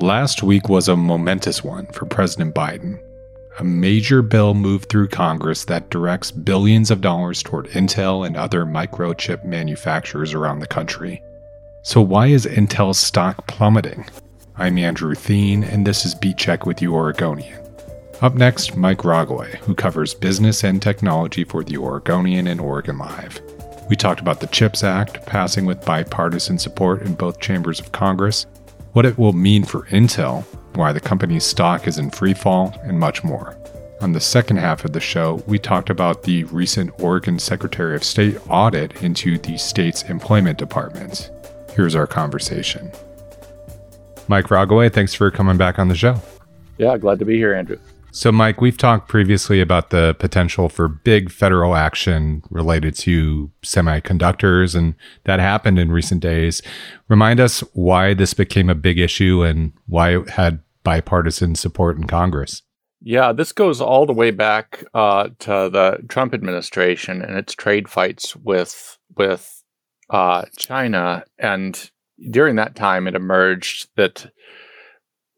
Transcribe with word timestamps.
Last 0.00 0.42
week 0.42 0.68
was 0.68 0.88
a 0.88 0.96
momentous 0.96 1.62
one 1.62 1.86
for 1.86 2.04
President 2.04 2.52
Biden. 2.52 3.00
A 3.60 3.64
major 3.64 4.22
bill 4.22 4.52
moved 4.52 4.88
through 4.88 5.06
Congress 5.06 5.64
that 5.66 5.88
directs 5.88 6.32
billions 6.32 6.90
of 6.90 7.00
dollars 7.00 7.44
toward 7.44 7.68
Intel 7.68 8.26
and 8.26 8.36
other 8.36 8.64
microchip 8.66 9.44
manufacturers 9.44 10.34
around 10.34 10.58
the 10.58 10.66
country. 10.66 11.22
So, 11.84 12.00
why 12.00 12.26
is 12.26 12.44
Intel's 12.44 12.98
stock 12.98 13.46
plummeting? 13.46 14.04
I'm 14.56 14.78
Andrew 14.78 15.14
Theen, 15.14 15.62
and 15.62 15.86
this 15.86 16.04
is 16.04 16.16
Beat 16.16 16.38
Check 16.38 16.66
with 16.66 16.78
the 16.78 16.88
Oregonian. 16.88 17.62
Up 18.20 18.34
next, 18.34 18.76
Mike 18.76 19.04
Rogoway, 19.04 19.58
who 19.58 19.76
covers 19.76 20.12
business 20.12 20.64
and 20.64 20.82
technology 20.82 21.44
for 21.44 21.62
the 21.62 21.76
Oregonian 21.76 22.48
and 22.48 22.60
Oregon 22.60 22.98
Live. 22.98 23.40
We 23.88 23.94
talked 23.94 24.20
about 24.20 24.40
the 24.40 24.48
CHIPS 24.48 24.82
Act 24.82 25.24
passing 25.24 25.66
with 25.66 25.84
bipartisan 25.84 26.58
support 26.58 27.02
in 27.02 27.14
both 27.14 27.38
chambers 27.38 27.78
of 27.78 27.92
Congress 27.92 28.46
what 28.94 29.04
it 29.04 29.18
will 29.18 29.32
mean 29.32 29.64
for 29.64 29.82
Intel, 29.86 30.44
why 30.76 30.92
the 30.92 31.00
company's 31.00 31.44
stock 31.44 31.86
is 31.86 31.98
in 31.98 32.10
freefall, 32.10 32.82
and 32.88 32.98
much 32.98 33.22
more. 33.22 33.56
On 34.00 34.12
the 34.12 34.20
second 34.20 34.56
half 34.56 34.84
of 34.84 34.92
the 34.92 35.00
show, 35.00 35.42
we 35.46 35.58
talked 35.58 35.90
about 35.90 36.22
the 36.22 36.44
recent 36.44 36.92
Oregon 37.00 37.38
Secretary 37.38 37.96
of 37.96 38.04
State 38.04 38.38
audit 38.48 39.02
into 39.02 39.38
the 39.38 39.58
state's 39.58 40.02
employment 40.04 40.58
departments. 40.58 41.30
Here's 41.74 41.96
our 41.96 42.06
conversation. 42.06 42.90
Mike 44.28 44.46
Rogoway, 44.46 44.92
thanks 44.92 45.12
for 45.12 45.30
coming 45.30 45.56
back 45.56 45.78
on 45.78 45.88
the 45.88 45.96
show. 45.96 46.20
Yeah, 46.78 46.96
glad 46.96 47.18
to 47.18 47.24
be 47.24 47.36
here, 47.36 47.52
Andrew. 47.52 47.78
So, 48.14 48.30
Mike, 48.30 48.60
we've 48.60 48.78
talked 48.78 49.08
previously 49.08 49.60
about 49.60 49.90
the 49.90 50.14
potential 50.20 50.68
for 50.68 50.86
big 50.86 51.32
federal 51.32 51.74
action 51.74 52.44
related 52.48 52.94
to 52.98 53.50
semiconductors, 53.64 54.76
and 54.76 54.94
that 55.24 55.40
happened 55.40 55.80
in 55.80 55.90
recent 55.90 56.20
days. 56.20 56.62
Remind 57.08 57.40
us 57.40 57.58
why 57.72 58.14
this 58.14 58.32
became 58.32 58.70
a 58.70 58.76
big 58.76 59.00
issue 59.00 59.42
and 59.42 59.72
why 59.88 60.16
it 60.16 60.30
had 60.30 60.60
bipartisan 60.84 61.56
support 61.56 61.96
in 61.96 62.04
Congress. 62.04 62.62
Yeah, 63.00 63.32
this 63.32 63.50
goes 63.50 63.80
all 63.80 64.06
the 64.06 64.12
way 64.12 64.30
back 64.30 64.84
uh, 64.94 65.30
to 65.40 65.68
the 65.68 65.98
Trump 66.08 66.34
administration 66.34 67.20
and 67.20 67.36
its 67.36 67.52
trade 67.52 67.88
fights 67.88 68.36
with 68.36 68.96
with 69.16 69.64
uh, 70.08 70.44
China, 70.56 71.24
and 71.36 71.90
during 72.30 72.54
that 72.56 72.76
time, 72.76 73.08
it 73.08 73.16
emerged 73.16 73.88
that 73.96 74.30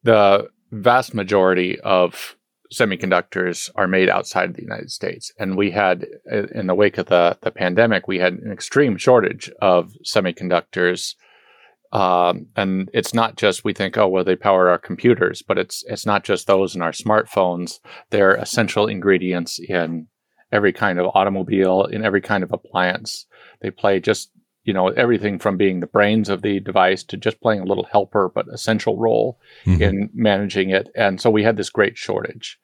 the 0.02 0.50
vast 0.70 1.14
majority 1.14 1.80
of 1.80 2.36
semiconductors 2.72 3.70
are 3.76 3.88
made 3.88 4.08
outside 4.08 4.50
of 4.50 4.56
the 4.56 4.62
United 4.62 4.90
States. 4.90 5.32
And 5.38 5.56
we 5.56 5.70
had, 5.70 6.06
in 6.54 6.66
the 6.66 6.74
wake 6.74 6.98
of 6.98 7.06
the, 7.06 7.38
the 7.42 7.50
pandemic, 7.50 8.08
we 8.08 8.18
had 8.18 8.34
an 8.34 8.52
extreme 8.52 8.96
shortage 8.96 9.50
of 9.60 9.92
semiconductors. 10.04 11.14
Um, 11.92 12.46
and 12.56 12.90
it's 12.92 13.14
not 13.14 13.36
just 13.36 13.64
we 13.64 13.72
think, 13.72 13.96
oh, 13.96 14.08
well, 14.08 14.24
they 14.24 14.36
power 14.36 14.68
our 14.68 14.78
computers, 14.78 15.42
but 15.42 15.56
it's 15.56 15.84
it's 15.86 16.04
not 16.04 16.24
just 16.24 16.46
those 16.46 16.74
in 16.74 16.82
our 16.82 16.92
smartphones. 16.92 17.78
They're 18.10 18.34
essential 18.34 18.86
ingredients 18.88 19.58
in 19.58 20.08
every 20.52 20.72
kind 20.72 20.98
of 20.98 21.10
automobile, 21.14 21.84
in 21.84 22.04
every 22.04 22.20
kind 22.20 22.42
of 22.42 22.52
appliance. 22.52 23.26
They 23.60 23.70
play 23.70 24.00
just 24.00 24.30
you 24.66 24.74
know 24.74 24.88
everything 24.88 25.38
from 25.38 25.56
being 25.56 25.80
the 25.80 25.86
brains 25.86 26.28
of 26.28 26.42
the 26.42 26.60
device 26.60 27.04
to 27.04 27.16
just 27.16 27.40
playing 27.40 27.60
a 27.60 27.64
little 27.64 27.84
helper 27.84 28.30
but 28.34 28.46
essential 28.52 28.98
role 28.98 29.38
mm-hmm. 29.64 29.80
in 29.80 30.10
managing 30.12 30.70
it. 30.70 30.90
And 30.94 31.20
so 31.20 31.30
we 31.30 31.44
had 31.44 31.56
this 31.56 31.70
great 31.70 31.96
shortage. 31.96 32.58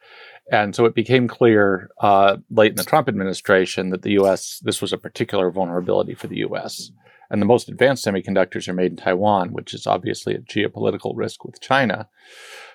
And 0.50 0.74
so 0.74 0.84
it 0.84 0.96
became 0.96 1.28
clear 1.28 1.90
uh, 2.00 2.38
late 2.50 2.72
in 2.72 2.76
the 2.76 2.84
trump 2.84 3.08
administration 3.08 3.90
that 3.90 4.02
the 4.02 4.18
us 4.18 4.60
this 4.64 4.82
was 4.82 4.92
a 4.92 4.98
particular 4.98 5.50
vulnerability 5.50 6.14
for 6.14 6.26
the 6.26 6.38
us 6.38 6.90
and 7.30 7.40
the 7.40 7.46
most 7.46 7.68
advanced 7.68 8.04
semiconductors 8.04 8.68
are 8.68 8.74
made 8.74 8.90
in 8.90 8.96
taiwan 8.96 9.52
which 9.52 9.72
is 9.72 9.86
obviously 9.86 10.34
a 10.34 10.40
geopolitical 10.40 11.12
risk 11.14 11.44
with 11.44 11.60
china. 11.60 12.08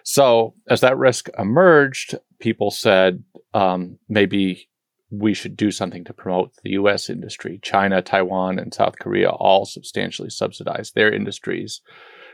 So 0.03 0.55
as 0.69 0.79
that 0.81 0.97
risk 0.97 1.27
emerged 1.37 2.15
people 2.39 2.71
said 2.71 3.23
um, 3.53 3.99
maybe 4.07 4.69
we 5.09 5.33
should 5.33 5.55
do 5.55 5.71
something 5.71 6.03
to 6.03 6.13
promote 6.13 6.51
the 6.63 6.71
US 6.71 7.09
industry. 7.09 7.59
China, 7.61 8.01
Taiwan, 8.01 8.59
and 8.59 8.73
South 8.73 8.99
Korea 8.99 9.29
all 9.29 9.65
substantially 9.65 10.29
subsidize 10.29 10.91
their 10.91 11.11
industries. 11.11 11.81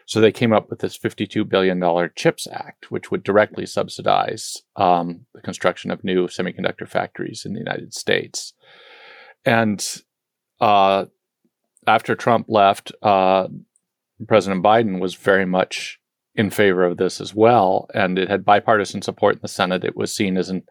So 0.06 0.20
they 0.20 0.32
came 0.32 0.52
up 0.52 0.70
with 0.70 0.80
this 0.80 0.98
$52 0.98 1.48
billion 1.48 1.82
CHIPS 2.16 2.48
Act, 2.52 2.92
which 2.92 3.10
would 3.10 3.24
directly 3.24 3.66
subsidize 3.66 4.62
um, 4.76 5.26
the 5.34 5.42
construction 5.42 5.92
of 5.92 6.04
new 6.04 6.28
semiconductor 6.28 6.88
factories 6.88 7.46
in 7.46 7.54
the 7.54 7.60
United 7.60 7.94
States. 7.94 8.54
And 9.46 10.02
uh, 10.60 11.06
after 11.88 12.16
Trump 12.16 12.48
left, 12.50 12.92
uh, 13.02 13.48
President 14.28 14.64
Biden 14.64 15.00
was 15.00 15.16
very 15.16 15.46
much 15.46 16.00
in 16.36 16.50
favor 16.50 16.84
of 16.84 16.98
this 16.98 17.22
as 17.22 17.34
well. 17.34 17.88
And 17.94 18.18
it 18.18 18.30
had 18.30 18.44
bipartisan 18.44 19.02
support 19.02 19.36
in 19.36 19.42
the 19.42 19.48
Senate. 19.48 19.84
It 19.84 19.96
was 19.96 20.14
seen 20.14 20.38
as 20.38 20.50
an 20.50 20.64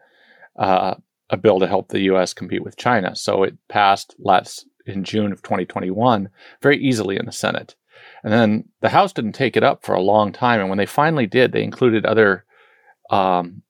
uh, 0.57 0.95
a 1.29 1.37
bill 1.37 1.59
to 1.59 1.67
help 1.67 1.89
the 1.89 2.01
U.S. 2.01 2.33
compete 2.33 2.63
with 2.63 2.77
China. 2.77 3.15
So 3.15 3.43
it 3.43 3.57
passed 3.69 4.15
last 4.19 4.65
in 4.85 5.03
June 5.03 5.31
of 5.31 5.41
2021 5.41 6.29
very 6.61 6.77
easily 6.77 7.17
in 7.17 7.25
the 7.25 7.31
Senate. 7.31 7.75
And 8.23 8.33
then 8.33 8.65
the 8.81 8.89
House 8.89 9.13
didn't 9.13 9.33
take 9.33 9.55
it 9.55 9.63
up 9.63 9.83
for 9.83 9.95
a 9.95 10.01
long 10.01 10.31
time. 10.31 10.59
And 10.59 10.69
when 10.69 10.77
they 10.77 10.85
finally 10.85 11.25
did, 11.25 11.51
they 11.51 11.63
included 11.63 12.05
other 12.05 12.45
um, 13.09 13.61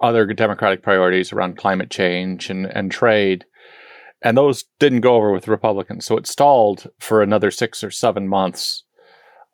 other 0.00 0.26
democratic 0.26 0.82
priorities 0.82 1.32
around 1.32 1.58
climate 1.58 1.90
change 1.90 2.50
and, 2.50 2.66
and 2.66 2.90
trade. 2.90 3.44
And 4.22 4.36
those 4.36 4.64
didn't 4.78 5.00
go 5.00 5.14
over 5.14 5.32
with 5.32 5.48
Republicans. 5.48 6.04
So 6.04 6.16
it 6.16 6.26
stalled 6.26 6.88
for 6.98 7.22
another 7.22 7.50
six 7.50 7.84
or 7.84 7.90
seven 7.90 8.28
months. 8.28 8.84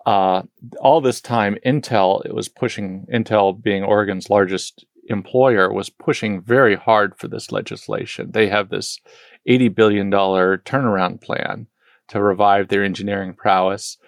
Uh, 0.04 0.42
all 0.80 1.00
this 1.00 1.20
time, 1.20 1.56
Intel, 1.66 2.24
it 2.24 2.34
was 2.34 2.48
pushing 2.48 3.06
Intel 3.12 3.60
being 3.60 3.82
Oregon's 3.82 4.30
largest 4.30 4.84
employer 5.08 5.72
was 5.72 5.90
pushing 5.90 6.42
very 6.42 6.76
hard 6.76 7.16
for 7.18 7.28
this 7.28 7.52
legislation. 7.52 8.30
They 8.32 8.48
have 8.48 8.68
this 8.68 9.00
$80 9.48 9.74
billion 9.74 10.10
turnaround 10.10 11.20
plan 11.20 11.66
to 12.08 12.22
revive 12.22 12.68
their 12.68 12.84
engineering 12.84 13.34
prowess. 13.34 13.98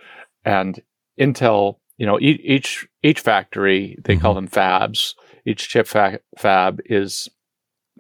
And 0.44 0.80
Intel, 1.20 1.78
you 1.96 2.06
know, 2.06 2.18
each 2.20 2.86
each 3.02 3.20
factory, 3.20 3.98
they 4.04 4.14
mm-hmm. 4.14 4.22
call 4.22 4.34
them 4.34 4.48
fabs, 4.48 5.14
each 5.44 5.68
chip 5.68 5.86
fa- 5.86 6.20
fab 6.36 6.80
is 6.84 7.28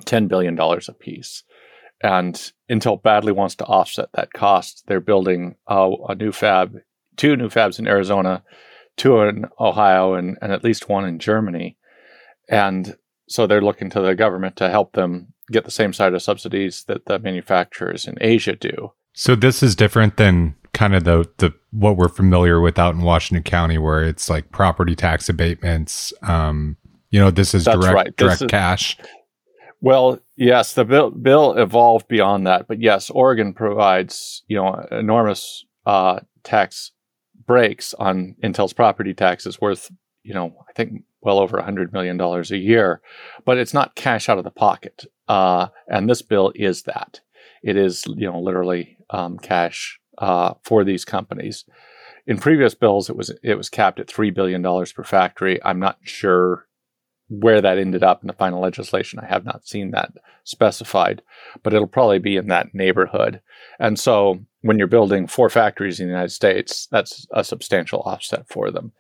$10 0.04 0.28
billion 0.28 0.58
a 0.58 0.92
piece. 0.92 1.42
And 2.02 2.52
Intel 2.70 3.02
badly 3.02 3.32
wants 3.32 3.56
to 3.56 3.64
offset 3.64 4.10
that 4.12 4.32
cost. 4.32 4.84
They're 4.86 5.00
building 5.00 5.56
a, 5.66 5.90
a 6.10 6.14
new 6.14 6.30
fab, 6.30 6.76
two 7.16 7.36
new 7.36 7.48
fabs 7.48 7.78
in 7.78 7.88
Arizona, 7.88 8.44
two 8.96 9.20
in 9.22 9.46
Ohio, 9.58 10.14
and, 10.14 10.38
and 10.40 10.52
at 10.52 10.62
least 10.62 10.88
one 10.88 11.04
in 11.04 11.18
Germany. 11.18 11.76
And 12.48 12.96
so 13.28 13.46
they're 13.46 13.60
looking 13.60 13.90
to 13.90 14.00
the 14.00 14.14
government 14.14 14.56
to 14.56 14.70
help 14.70 14.92
them 14.92 15.34
get 15.50 15.64
the 15.64 15.70
same 15.70 15.92
side 15.92 16.14
of 16.14 16.22
subsidies 16.22 16.84
that 16.84 17.06
the 17.06 17.18
manufacturers 17.18 18.06
in 18.06 18.16
Asia 18.20 18.56
do. 18.56 18.92
So 19.12 19.34
this 19.34 19.62
is 19.62 19.74
different 19.74 20.16
than 20.16 20.54
kind 20.72 20.94
of 20.94 21.04
the 21.04 21.28
the 21.38 21.52
what 21.70 21.96
we're 21.96 22.08
familiar 22.08 22.60
with 22.60 22.78
out 22.78 22.94
in 22.94 23.02
Washington 23.02 23.42
County, 23.42 23.78
where 23.78 24.02
it's 24.02 24.30
like 24.30 24.52
property 24.52 24.94
tax 24.94 25.28
abatements. 25.28 26.12
Um, 26.22 26.76
you 27.10 27.18
know, 27.18 27.30
this 27.30 27.54
is 27.54 27.64
That's 27.64 27.80
direct 27.80 27.94
right. 27.94 28.16
direct 28.16 28.42
is, 28.42 28.48
cash. 28.48 28.96
Well, 29.80 30.20
yes, 30.36 30.74
the 30.74 30.84
bill 30.84 31.10
bill 31.10 31.54
evolved 31.58 32.08
beyond 32.08 32.46
that, 32.46 32.68
but 32.68 32.80
yes, 32.80 33.10
Oregon 33.10 33.54
provides 33.54 34.44
you 34.46 34.56
know 34.56 34.86
enormous 34.90 35.64
uh, 35.86 36.20
tax 36.44 36.92
breaks 37.46 37.94
on 37.94 38.36
Intel's 38.42 38.72
property 38.72 39.14
taxes 39.14 39.60
worth 39.60 39.90
you 40.22 40.34
know 40.34 40.54
I 40.68 40.72
think 40.74 41.02
well 41.20 41.38
over 41.38 41.58
$100 41.58 41.92
million 41.92 42.20
a 42.20 42.56
year, 42.56 43.00
but 43.44 43.58
it's 43.58 43.74
not 43.74 43.94
cash 43.94 44.28
out 44.28 44.38
of 44.38 44.44
the 44.44 44.50
pocket. 44.50 45.04
Uh, 45.26 45.68
and 45.88 46.08
this 46.08 46.22
bill 46.22 46.52
is 46.54 46.82
that. 46.82 47.20
It 47.62 47.76
is, 47.76 48.04
you 48.06 48.30
know, 48.30 48.40
literally 48.40 48.96
um, 49.10 49.38
cash 49.38 49.98
uh, 50.18 50.54
for 50.62 50.84
these 50.84 51.04
companies. 51.04 51.64
In 52.26 52.38
previous 52.38 52.74
bills, 52.74 53.08
it 53.08 53.16
was 53.16 53.32
it 53.42 53.54
was 53.54 53.68
capped 53.70 53.98
at 53.98 54.08
three 54.08 54.30
billion 54.30 54.62
dollars 54.62 54.92
per 54.92 55.02
factory. 55.02 55.58
I'm 55.64 55.80
not 55.80 55.98
sure 56.02 56.66
where 57.30 57.60
that 57.60 57.78
ended 57.78 58.02
up 58.02 58.22
in 58.22 58.26
the 58.26 58.32
final 58.32 58.60
legislation. 58.60 59.18
I 59.18 59.26
have 59.26 59.44
not 59.44 59.66
seen 59.66 59.90
that 59.90 60.12
specified, 60.44 61.22
but 61.62 61.72
it'll 61.72 61.86
probably 61.86 62.18
be 62.18 62.36
in 62.36 62.48
that 62.48 62.74
neighborhood. 62.74 63.40
And 63.78 63.98
so, 63.98 64.40
when 64.60 64.78
you're 64.78 64.86
building 64.86 65.26
four 65.26 65.48
factories 65.48 66.00
in 66.00 66.06
the 66.06 66.12
United 66.12 66.32
States, 66.32 66.86
that's 66.90 67.26
a 67.32 67.42
substantial 67.42 68.00
offset 68.00 68.46
for 68.48 68.70
them. 68.70 68.92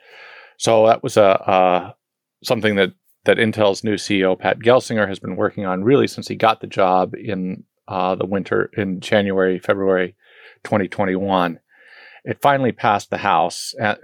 So 0.58 0.86
that 0.88 1.02
was 1.02 1.16
a, 1.16 1.22
a 1.22 1.94
something 2.42 2.76
that 2.76 2.92
that 3.24 3.36
Intel's 3.36 3.84
new 3.84 3.94
CEO 3.94 4.38
Pat 4.38 4.60
Gelsinger 4.60 5.08
has 5.08 5.18
been 5.18 5.36
working 5.36 5.66
on 5.66 5.84
really 5.84 6.06
since 6.06 6.28
he 6.28 6.34
got 6.34 6.60
the 6.60 6.66
job 6.66 7.14
in 7.14 7.64
uh, 7.86 8.14
the 8.14 8.26
winter 8.26 8.70
in 8.76 9.00
January 9.00 9.58
February 9.58 10.14
2021. 10.64 11.58
It 12.24 12.40
finally 12.40 12.72
passed 12.72 13.10
the 13.10 13.18
House, 13.18 13.74
uh, 13.80 13.94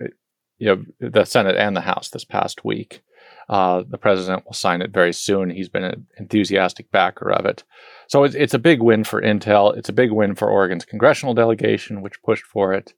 you 0.59 0.67
know, 0.67 1.09
the 1.11 1.25
Senate 1.25 1.57
and 1.57 1.77
the 1.77 1.83
House 1.83 2.09
this 2.09 2.25
past 2.25 2.65
week. 2.65 3.03
Uh, 3.49 3.83
the 3.87 3.99
president 3.99 4.45
will 4.47 4.55
sign 4.55 4.81
it 4.81 4.91
very 4.91 5.13
soon. 5.13 5.51
He's 5.51 5.69
been 5.69 5.85
an 5.85 6.07
enthusiastic 6.19 6.91
backer 6.91 7.31
of 7.31 7.45
it. 7.45 7.63
So 8.09 8.25
it's, 8.25 8.35
it's 8.35 8.55
a 8.55 8.59
big 8.59 8.81
win 8.81 9.05
for 9.05 9.21
Intel. 9.21 9.77
It's 9.77 9.91
a 9.91 9.95
big 9.95 10.13
win 10.13 10.35
for 10.35 10.51
Oregon's 10.51 10.87
congressional 10.87 11.35
delegation, 11.35 12.01
which 12.01 12.23
pushed 12.23 12.45
for 12.45 12.73
it. 12.73 12.95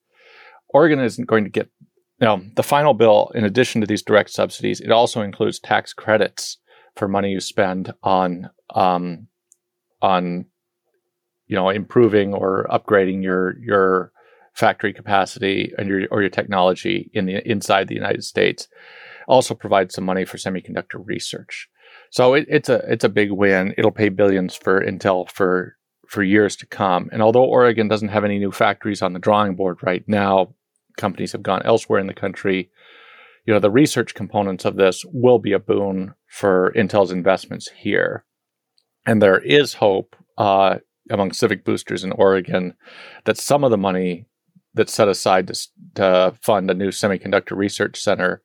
Oregon 0.68 1.00
isn't 1.00 1.26
going 1.26 1.44
to 1.44 1.50
get 1.50 1.70
Now, 2.20 2.40
the 2.54 2.62
final 2.62 2.94
bill, 2.94 3.30
in 3.34 3.44
addition 3.44 3.80
to 3.80 3.86
these 3.86 4.02
direct 4.02 4.30
subsidies, 4.30 4.80
it 4.80 4.90
also 4.90 5.20
includes 5.20 5.58
tax 5.58 5.92
credits 5.92 6.58
for 6.96 7.08
money 7.08 7.30
you 7.30 7.40
spend 7.40 7.92
on 8.02 8.50
um, 8.74 9.28
on 10.00 10.46
you 11.46 11.56
know 11.56 11.68
improving 11.68 12.34
or 12.34 12.66
upgrading 12.70 13.22
your 13.22 13.58
your 13.58 14.12
factory 14.54 14.94
capacity 14.94 15.72
and 15.76 15.88
your 15.88 16.08
or 16.10 16.22
your 16.22 16.30
technology 16.30 17.10
in 17.12 17.26
the 17.26 17.48
inside 17.48 17.88
the 17.88 17.94
United 17.94 18.24
States. 18.24 18.68
Also 19.28 19.54
provides 19.54 19.94
some 19.94 20.04
money 20.04 20.24
for 20.24 20.38
semiconductor 20.38 21.04
research. 21.04 21.68
So 22.10 22.34
it, 22.34 22.46
it's 22.48 22.68
a 22.68 22.76
it's 22.90 23.04
a 23.04 23.10
big 23.10 23.30
win. 23.30 23.74
It'll 23.76 23.90
pay 23.90 24.08
billions 24.08 24.54
for 24.54 24.80
Intel 24.80 25.30
for 25.30 25.76
for 26.08 26.22
years 26.22 26.56
to 26.56 26.66
come. 26.66 27.10
And 27.12 27.20
although 27.20 27.44
Oregon 27.44 27.88
doesn't 27.88 28.08
have 28.08 28.24
any 28.24 28.38
new 28.38 28.52
factories 28.52 29.02
on 29.02 29.12
the 29.12 29.18
drawing 29.18 29.56
board 29.56 29.78
right 29.82 30.04
now, 30.06 30.54
companies 30.96 31.32
have 31.32 31.42
gone 31.42 31.62
elsewhere 31.64 32.00
in 32.00 32.06
the 32.06 32.14
country. 32.14 32.70
You 33.46 33.54
know, 33.54 33.60
the 33.60 33.70
research 33.70 34.14
components 34.14 34.64
of 34.64 34.76
this 34.76 35.04
will 35.12 35.38
be 35.38 35.52
a 35.52 35.58
boon 35.58 36.14
for 36.26 36.72
Intel's 36.76 37.12
investments 37.12 37.70
here. 37.76 38.24
And 39.06 39.22
there 39.22 39.38
is 39.38 39.74
hope 39.74 40.16
uh, 40.36 40.78
among 41.10 41.32
civic 41.32 41.64
boosters 41.64 42.02
in 42.02 42.12
Oregon 42.12 42.74
that 43.24 43.38
some 43.38 43.62
of 43.62 43.70
the 43.70 43.78
money 43.78 44.26
that's 44.74 44.92
set 44.92 45.08
aside 45.08 45.46
to, 45.46 45.68
to 45.94 46.34
fund 46.42 46.70
a 46.70 46.74
new 46.74 46.88
semiconductor 46.88 47.56
research 47.56 48.00
center, 48.00 48.42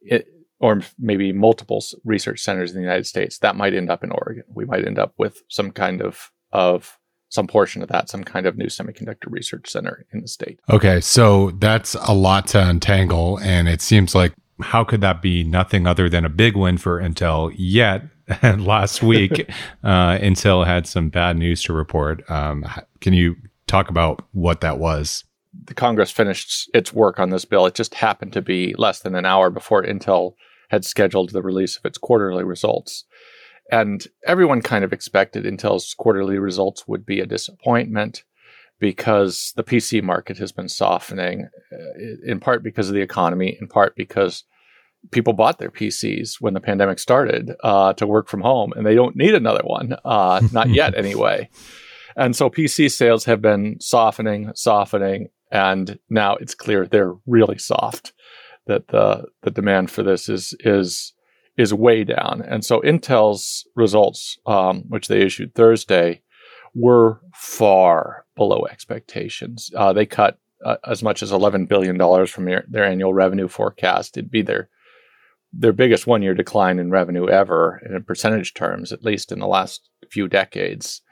it, 0.00 0.26
or 0.60 0.80
maybe 0.98 1.32
multiple 1.32 1.84
research 2.04 2.40
centers 2.40 2.70
in 2.70 2.76
the 2.76 2.82
United 2.82 3.06
States, 3.06 3.38
that 3.38 3.56
might 3.56 3.74
end 3.74 3.90
up 3.90 4.04
in 4.04 4.12
Oregon. 4.12 4.44
We 4.54 4.64
might 4.64 4.86
end 4.86 4.98
up 4.98 5.14
with 5.18 5.42
some 5.48 5.72
kind 5.72 6.00
of 6.00 6.30
of 6.52 6.98
some 7.30 7.46
portion 7.46 7.80
of 7.82 7.88
that, 7.88 8.08
some 8.08 8.22
kind 8.22 8.46
of 8.46 8.58
new 8.58 8.66
semiconductor 8.66 9.28
research 9.28 9.70
center 9.70 10.04
in 10.12 10.20
the 10.20 10.28
state. 10.28 10.60
Okay, 10.68 11.00
so 11.00 11.52
that's 11.52 11.94
a 11.94 12.12
lot 12.12 12.46
to 12.48 12.68
untangle, 12.68 13.38
and 13.38 13.68
it 13.68 13.80
seems 13.80 14.14
like 14.14 14.34
how 14.60 14.84
could 14.84 15.00
that 15.00 15.22
be 15.22 15.42
nothing 15.42 15.86
other 15.86 16.08
than 16.08 16.24
a 16.24 16.28
big 16.28 16.56
win 16.56 16.76
for 16.76 17.00
Intel? 17.00 17.54
Yet 17.56 18.02
last 18.42 19.02
week, 19.02 19.48
uh, 19.84 20.18
Intel 20.18 20.66
had 20.66 20.86
some 20.86 21.08
bad 21.08 21.38
news 21.38 21.62
to 21.64 21.72
report. 21.72 22.28
Um, 22.30 22.66
can 23.00 23.14
you 23.14 23.36
talk 23.66 23.88
about 23.88 24.26
what 24.32 24.60
that 24.60 24.78
was? 24.78 25.24
The 25.64 25.74
Congress 25.74 26.10
finished 26.10 26.68
its 26.74 26.92
work 26.92 27.18
on 27.18 27.30
this 27.30 27.44
bill. 27.44 27.66
It 27.66 27.74
just 27.74 27.94
happened 27.94 28.32
to 28.34 28.42
be 28.42 28.74
less 28.76 29.00
than 29.00 29.14
an 29.14 29.26
hour 29.26 29.50
before 29.50 29.82
Intel 29.82 30.34
had 30.68 30.84
scheduled 30.84 31.30
the 31.30 31.42
release 31.42 31.76
of 31.76 31.84
its 31.84 31.98
quarterly 31.98 32.44
results. 32.44 33.04
And 33.70 34.06
everyone 34.26 34.62
kind 34.62 34.84
of 34.84 34.92
expected 34.92 35.44
Intel's 35.44 35.94
quarterly 35.94 36.38
results 36.38 36.88
would 36.88 37.06
be 37.06 37.20
a 37.20 37.26
disappointment 37.26 38.24
because 38.80 39.52
the 39.56 39.62
PC 39.62 40.02
market 40.02 40.38
has 40.38 40.52
been 40.52 40.68
softening, 40.68 41.48
uh, 41.72 41.76
in 42.24 42.40
part 42.40 42.62
because 42.62 42.88
of 42.88 42.94
the 42.94 43.02
economy, 43.02 43.56
in 43.60 43.68
part 43.68 43.94
because 43.94 44.44
people 45.12 45.32
bought 45.32 45.58
their 45.58 45.70
PCs 45.70 46.40
when 46.40 46.54
the 46.54 46.60
pandemic 46.60 46.98
started 46.98 47.52
uh, 47.62 47.92
to 47.94 48.06
work 48.06 48.28
from 48.28 48.40
home, 48.40 48.72
and 48.74 48.84
they 48.84 48.94
don't 48.94 49.16
need 49.16 49.34
another 49.34 49.62
one, 49.64 49.94
uh, 50.04 50.40
not 50.52 50.70
yet 50.70 50.96
anyway. 50.96 51.48
And 52.16 52.34
so 52.34 52.50
PC 52.50 52.90
sales 52.90 53.24
have 53.26 53.40
been 53.40 53.78
softening, 53.80 54.50
softening, 54.54 55.28
and 55.52 55.98
now 56.08 56.36
it's 56.36 56.54
clear 56.54 56.86
they're 56.86 57.14
really 57.26 57.58
soft. 57.58 58.12
That 58.66 58.88
the 58.88 59.26
the 59.42 59.50
demand 59.50 59.90
for 59.90 60.02
this 60.02 60.28
is 60.28 60.54
is 60.60 61.12
is 61.60 61.74
way 61.74 62.04
down. 62.04 62.42
And 62.46 62.64
so 62.64 62.80
Intel's 62.80 63.66
results, 63.76 64.38
um, 64.46 64.84
which 64.88 65.08
they 65.08 65.20
issued 65.20 65.54
Thursday, 65.54 66.22
were 66.74 67.20
far 67.34 68.24
below 68.34 68.66
expectations. 68.70 69.70
Uh, 69.76 69.92
they 69.92 70.06
cut 70.06 70.38
uh, 70.64 70.76
as 70.86 71.02
much 71.02 71.22
as 71.22 71.32
$11 71.32 71.68
billion 71.68 72.26
from 72.26 72.46
their, 72.46 72.64
their 72.66 72.84
annual 72.84 73.12
revenue 73.12 73.48
forecast. 73.48 74.16
It'd 74.16 74.30
be 74.30 74.42
their 74.42 74.68
their 75.52 75.72
biggest 75.72 76.06
one 76.06 76.22
year 76.22 76.32
decline 76.32 76.78
in 76.78 76.92
revenue 76.92 77.28
ever, 77.28 77.82
in 77.84 78.00
percentage 78.04 78.54
terms, 78.54 78.92
at 78.92 79.04
least 79.04 79.32
in 79.32 79.40
the 79.40 79.48
last 79.48 79.90
few 80.08 80.28
decades. 80.28 81.02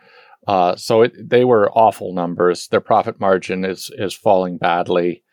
Uh, 0.47 0.77
so 0.77 1.03
it, 1.03 1.13
they 1.29 1.45
were 1.45 1.73
awful 1.73 2.15
numbers. 2.15 2.69
Their 2.69 2.81
profit 2.81 3.19
margin 3.19 3.65
is 3.65 3.91
is 3.99 4.15
falling 4.15 4.57
badly 4.57 5.25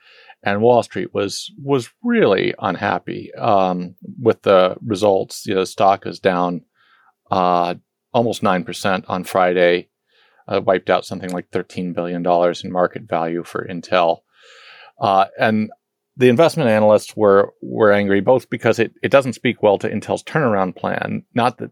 and 0.45 0.61
Wall 0.61 0.83
Street 0.83 1.13
was 1.13 1.51
was 1.61 1.89
really 2.03 2.53
unhappy 2.59 3.33
um, 3.33 3.95
with 4.21 4.43
the 4.43 4.77
results. 4.85 5.45
You 5.45 5.55
know, 5.55 5.61
the 5.61 5.65
stock 5.65 6.05
is 6.05 6.19
down 6.19 6.61
uh, 7.31 7.73
almost 8.13 8.43
nine 8.43 8.63
percent 8.63 9.05
on 9.07 9.23
Friday, 9.23 9.89
uh, 10.47 10.61
wiped 10.63 10.91
out 10.91 11.03
something 11.03 11.31
like 11.31 11.49
thirteen 11.49 11.93
billion 11.93 12.21
dollars 12.21 12.63
in 12.63 12.71
market 12.71 13.03
value 13.09 13.43
for 13.43 13.67
Intel, 13.67 14.19
uh, 15.01 15.25
and 15.39 15.71
the 16.15 16.29
investment 16.29 16.69
analysts 16.69 17.17
were 17.17 17.53
were 17.61 17.91
angry 17.91 18.21
both 18.21 18.49
because 18.49 18.77
it, 18.77 18.93
it 19.01 19.09
doesn't 19.09 19.33
speak 19.33 19.63
well 19.63 19.79
to 19.79 19.89
Intel's 19.89 20.23
turnaround 20.23 20.75
plan. 20.75 21.25
Not 21.33 21.57
that 21.57 21.71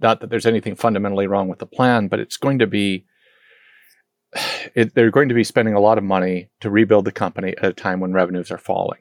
not 0.00 0.20
that 0.20 0.30
there's 0.30 0.46
anything 0.46 0.76
fundamentally 0.76 1.26
wrong 1.26 1.48
with 1.48 1.58
the 1.58 1.66
plan, 1.66 2.06
but 2.06 2.20
it's 2.20 2.36
going 2.36 2.60
to 2.60 2.66
be 2.68 3.06
it, 4.74 4.94
they're 4.94 5.10
going 5.10 5.28
to 5.28 5.34
be 5.34 5.44
spending 5.44 5.74
a 5.74 5.80
lot 5.80 5.98
of 5.98 6.04
money 6.04 6.48
to 6.60 6.70
rebuild 6.70 7.04
the 7.04 7.12
company 7.12 7.54
at 7.58 7.64
a 7.64 7.72
time 7.72 8.00
when 8.00 8.12
revenues 8.12 8.50
are 8.50 8.58
falling. 8.58 9.00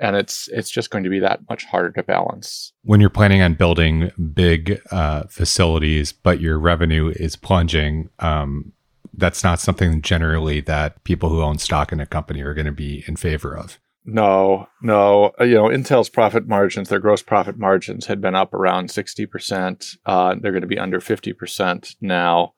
And 0.00 0.14
it's 0.14 0.48
it's 0.52 0.70
just 0.70 0.90
going 0.90 1.02
to 1.02 1.10
be 1.10 1.18
that 1.18 1.40
much 1.48 1.64
harder 1.64 1.90
to 1.90 2.04
balance. 2.04 2.72
When 2.82 3.00
you're 3.00 3.10
planning 3.10 3.42
on 3.42 3.54
building 3.54 4.12
big 4.32 4.80
uh, 4.92 5.24
facilities 5.24 6.12
but 6.12 6.40
your 6.40 6.58
revenue 6.58 7.12
is 7.16 7.34
plunging 7.34 8.08
um, 8.20 8.72
that's 9.18 9.42
not 9.42 9.58
something 9.58 10.00
generally 10.00 10.60
that 10.60 11.02
people 11.04 11.28
who 11.28 11.42
own 11.42 11.58
stock 11.58 11.90
in 11.92 12.00
a 12.00 12.06
company 12.06 12.42
are 12.42 12.54
going 12.54 12.66
to 12.66 12.72
be 12.72 13.04
in 13.08 13.16
favor 13.16 13.56
of. 13.56 13.78
No 14.04 14.68
no. 14.80 15.32
Uh, 15.40 15.44
you 15.44 15.56
know 15.56 15.64
intel's 15.64 16.08
profit 16.08 16.46
margins 16.46 16.88
their 16.88 17.00
gross 17.00 17.22
profit 17.22 17.58
margins 17.58 18.06
had 18.06 18.20
been 18.20 18.36
up 18.36 18.54
around 18.54 18.90
60% 18.90 19.96
uh, 20.06 20.36
they're 20.40 20.52
going 20.52 20.62
to 20.62 20.68
be 20.68 20.78
under 20.78 21.00
50% 21.00 21.96
now. 22.00 22.54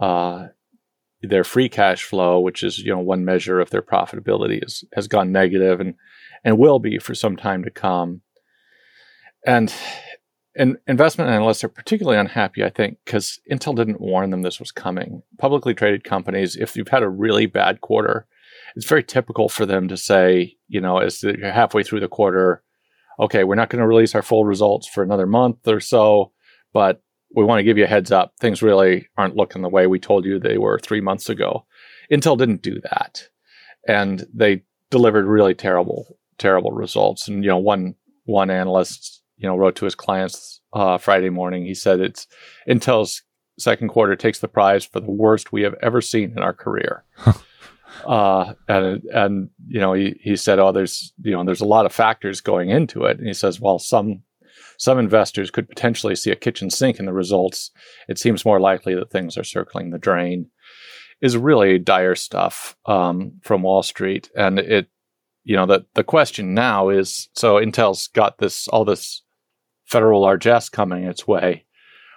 Uh, 0.00 0.48
their 1.22 1.44
free 1.44 1.68
cash 1.68 2.04
flow, 2.04 2.40
which 2.40 2.62
is 2.62 2.78
you 2.78 2.92
know 2.92 2.98
one 2.98 3.24
measure 3.24 3.60
of 3.60 3.70
their 3.70 3.82
profitability, 3.82 4.64
is, 4.64 4.84
has 4.94 5.08
gone 5.08 5.32
negative 5.32 5.80
and 5.80 5.94
and 6.44 6.58
will 6.58 6.78
be 6.78 6.98
for 6.98 7.14
some 7.14 7.36
time 7.36 7.62
to 7.64 7.70
come. 7.70 8.22
And 9.46 9.72
and 10.56 10.78
investment 10.86 11.30
analysts 11.30 11.62
are 11.62 11.68
particularly 11.68 12.18
unhappy, 12.18 12.64
I 12.64 12.70
think, 12.70 12.98
because 13.04 13.38
Intel 13.50 13.76
didn't 13.76 14.00
warn 14.00 14.30
them 14.30 14.42
this 14.42 14.58
was 14.58 14.72
coming. 14.72 15.22
Publicly 15.38 15.74
traded 15.74 16.04
companies, 16.04 16.56
if 16.56 16.76
you've 16.76 16.88
had 16.88 17.02
a 17.02 17.08
really 17.08 17.46
bad 17.46 17.80
quarter, 17.80 18.26
it's 18.74 18.86
very 18.86 19.04
typical 19.04 19.48
for 19.48 19.64
them 19.64 19.88
to 19.88 19.96
say, 19.96 20.56
you 20.68 20.80
know, 20.80 20.98
as 20.98 21.22
you're 21.22 21.52
halfway 21.52 21.82
through 21.82 22.00
the 22.00 22.08
quarter, 22.08 22.62
okay, 23.18 23.44
we're 23.44 23.54
not 23.54 23.70
going 23.70 23.80
to 23.80 23.86
release 23.86 24.14
our 24.14 24.22
full 24.22 24.44
results 24.44 24.88
for 24.88 25.02
another 25.02 25.26
month 25.26 25.66
or 25.68 25.80
so, 25.80 26.32
but 26.72 27.02
we 27.34 27.44
want 27.44 27.58
to 27.58 27.64
give 27.64 27.78
you 27.78 27.84
a 27.84 27.88
heads 27.88 28.10
up. 28.10 28.34
Things 28.40 28.62
really 28.62 29.08
aren't 29.16 29.36
looking 29.36 29.62
the 29.62 29.68
way 29.68 29.86
we 29.86 29.98
told 29.98 30.24
you 30.24 30.38
they 30.38 30.58
were 30.58 30.78
three 30.78 31.00
months 31.00 31.28
ago. 31.28 31.64
Intel 32.10 32.36
didn't 32.36 32.62
do 32.62 32.80
that. 32.80 33.28
And 33.86 34.26
they 34.34 34.62
delivered 34.90 35.26
really 35.26 35.54
terrible, 35.54 36.18
terrible 36.38 36.72
results. 36.72 37.28
And, 37.28 37.44
you 37.44 37.50
know, 37.50 37.58
one, 37.58 37.94
one 38.24 38.50
analyst, 38.50 39.22
you 39.36 39.48
know, 39.48 39.56
wrote 39.56 39.76
to 39.76 39.84
his 39.84 39.94
clients 39.94 40.60
uh, 40.72 40.98
Friday 40.98 41.30
morning. 41.30 41.64
He 41.64 41.74
said 41.74 42.00
it's 42.00 42.26
Intel's 42.68 43.22
second 43.58 43.88
quarter 43.88 44.16
takes 44.16 44.40
the 44.40 44.48
prize 44.48 44.84
for 44.84 45.00
the 45.00 45.10
worst 45.10 45.52
we 45.52 45.62
have 45.62 45.74
ever 45.82 46.00
seen 46.00 46.32
in 46.32 46.38
our 46.38 46.52
career. 46.52 47.04
uh, 48.06 48.54
and, 48.68 49.02
and, 49.04 49.50
you 49.68 49.80
know, 49.80 49.92
he, 49.92 50.18
he 50.22 50.36
said, 50.36 50.58
oh, 50.58 50.72
there's, 50.72 51.12
you 51.22 51.32
know, 51.32 51.44
there's 51.44 51.60
a 51.60 51.66
lot 51.66 51.86
of 51.86 51.92
factors 51.92 52.40
going 52.40 52.70
into 52.70 53.04
it. 53.04 53.18
And 53.18 53.26
he 53.26 53.34
says, 53.34 53.60
well, 53.60 53.78
some, 53.78 54.22
some 54.80 54.98
investors 54.98 55.50
could 55.50 55.68
potentially 55.68 56.16
see 56.16 56.30
a 56.30 56.36
kitchen 56.36 56.70
sink 56.70 56.98
in 56.98 57.04
the 57.04 57.12
results. 57.12 57.70
It 58.08 58.18
seems 58.18 58.46
more 58.46 58.58
likely 58.58 58.94
that 58.94 59.10
things 59.10 59.36
are 59.36 59.44
circling 59.44 59.90
the 59.90 59.98
drain. 59.98 60.46
Is 61.20 61.36
really 61.36 61.78
dire 61.78 62.14
stuff 62.14 62.74
um, 62.86 63.40
from 63.42 63.62
Wall 63.62 63.82
Street, 63.82 64.30
and 64.34 64.58
it, 64.58 64.88
you 65.44 65.54
know, 65.54 65.66
the 65.66 65.84
the 65.92 66.02
question 66.02 66.54
now 66.54 66.88
is: 66.88 67.28
so 67.34 67.56
Intel's 67.56 68.08
got 68.08 68.38
this 68.38 68.68
all 68.68 68.86
this 68.86 69.22
federal 69.84 70.22
largesse 70.22 70.70
coming 70.70 71.04
its 71.04 71.28
way. 71.28 71.66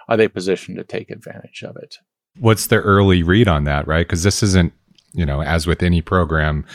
Are 0.08 0.15
they 0.15 0.29
positioned 0.29 0.77
to 0.77 0.86
take 0.86 1.10
advantage 1.10 1.63
of 1.63 1.75
it? 1.75 1.98
What's 2.39 2.67
the 2.67 2.77
early 2.77 3.24
read 3.24 3.50
on 3.50 3.65
that, 3.65 3.86
right? 3.88 4.08
Because 4.08 4.24
this 4.24 4.41
isn't, 4.41 4.72
you 5.12 5.25
know, 5.25 5.43
as 5.43 5.67
with 5.67 5.84
any 5.84 6.01
program, 6.01 6.65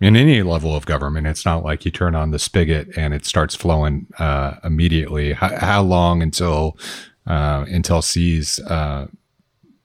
in 0.00 0.16
any 0.16 0.42
level 0.42 0.74
of 0.74 0.86
government. 0.86 1.26
It's 1.26 1.44
not 1.44 1.62
like 1.62 1.84
you 1.84 1.90
turn 1.90 2.14
on 2.14 2.30
the 2.30 2.38
spigot 2.38 2.88
and 2.96 3.12
it 3.12 3.26
starts 3.26 3.54
flowing 3.54 4.06
uh, 4.18 4.54
immediately. 4.64 5.34
How, 5.34 5.56
how, 5.58 5.82
long 5.82 6.22
until 6.22 6.78
uh, 7.26 7.64
Intel 7.66 8.02
sees 8.02 8.58
uh, 8.60 9.08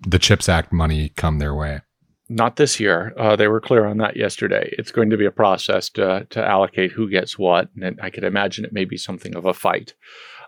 the 0.01 0.19
CHIPS 0.19 0.47
Act 0.49 0.71
money 0.71 1.09
come 1.09 1.39
their 1.39 1.53
way? 1.53 1.81
Not 2.27 2.55
this 2.55 2.79
year. 2.79 3.13
Uh, 3.17 3.35
they 3.35 3.47
were 3.47 3.61
clear 3.61 3.85
on 3.85 3.97
that 3.97 4.15
yesterday. 4.15 4.73
It's 4.79 4.91
going 4.91 5.11
to 5.11 5.17
be 5.17 5.25
a 5.25 5.31
process 5.31 5.89
to 5.89 6.25
to 6.31 6.43
allocate 6.43 6.91
who 6.91 7.07
gets 7.07 7.37
what, 7.37 7.69
and 7.79 7.99
I 8.01 8.09
could 8.09 8.23
imagine 8.23 8.65
it 8.65 8.73
may 8.73 8.85
be 8.85 8.97
something 8.97 9.35
of 9.35 9.45
a 9.45 9.53
fight. 9.53 9.93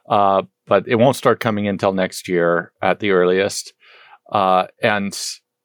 Uh, 0.10 0.44
but 0.66 0.88
it 0.88 0.96
won't 0.96 1.18
start 1.18 1.40
coming 1.40 1.68
until 1.68 1.94
next 1.94 2.28
year 2.28 2.72
at 2.82 3.00
the 3.00 3.12
earliest. 3.12 3.74
Uh, 4.32 4.66
and 4.82 5.16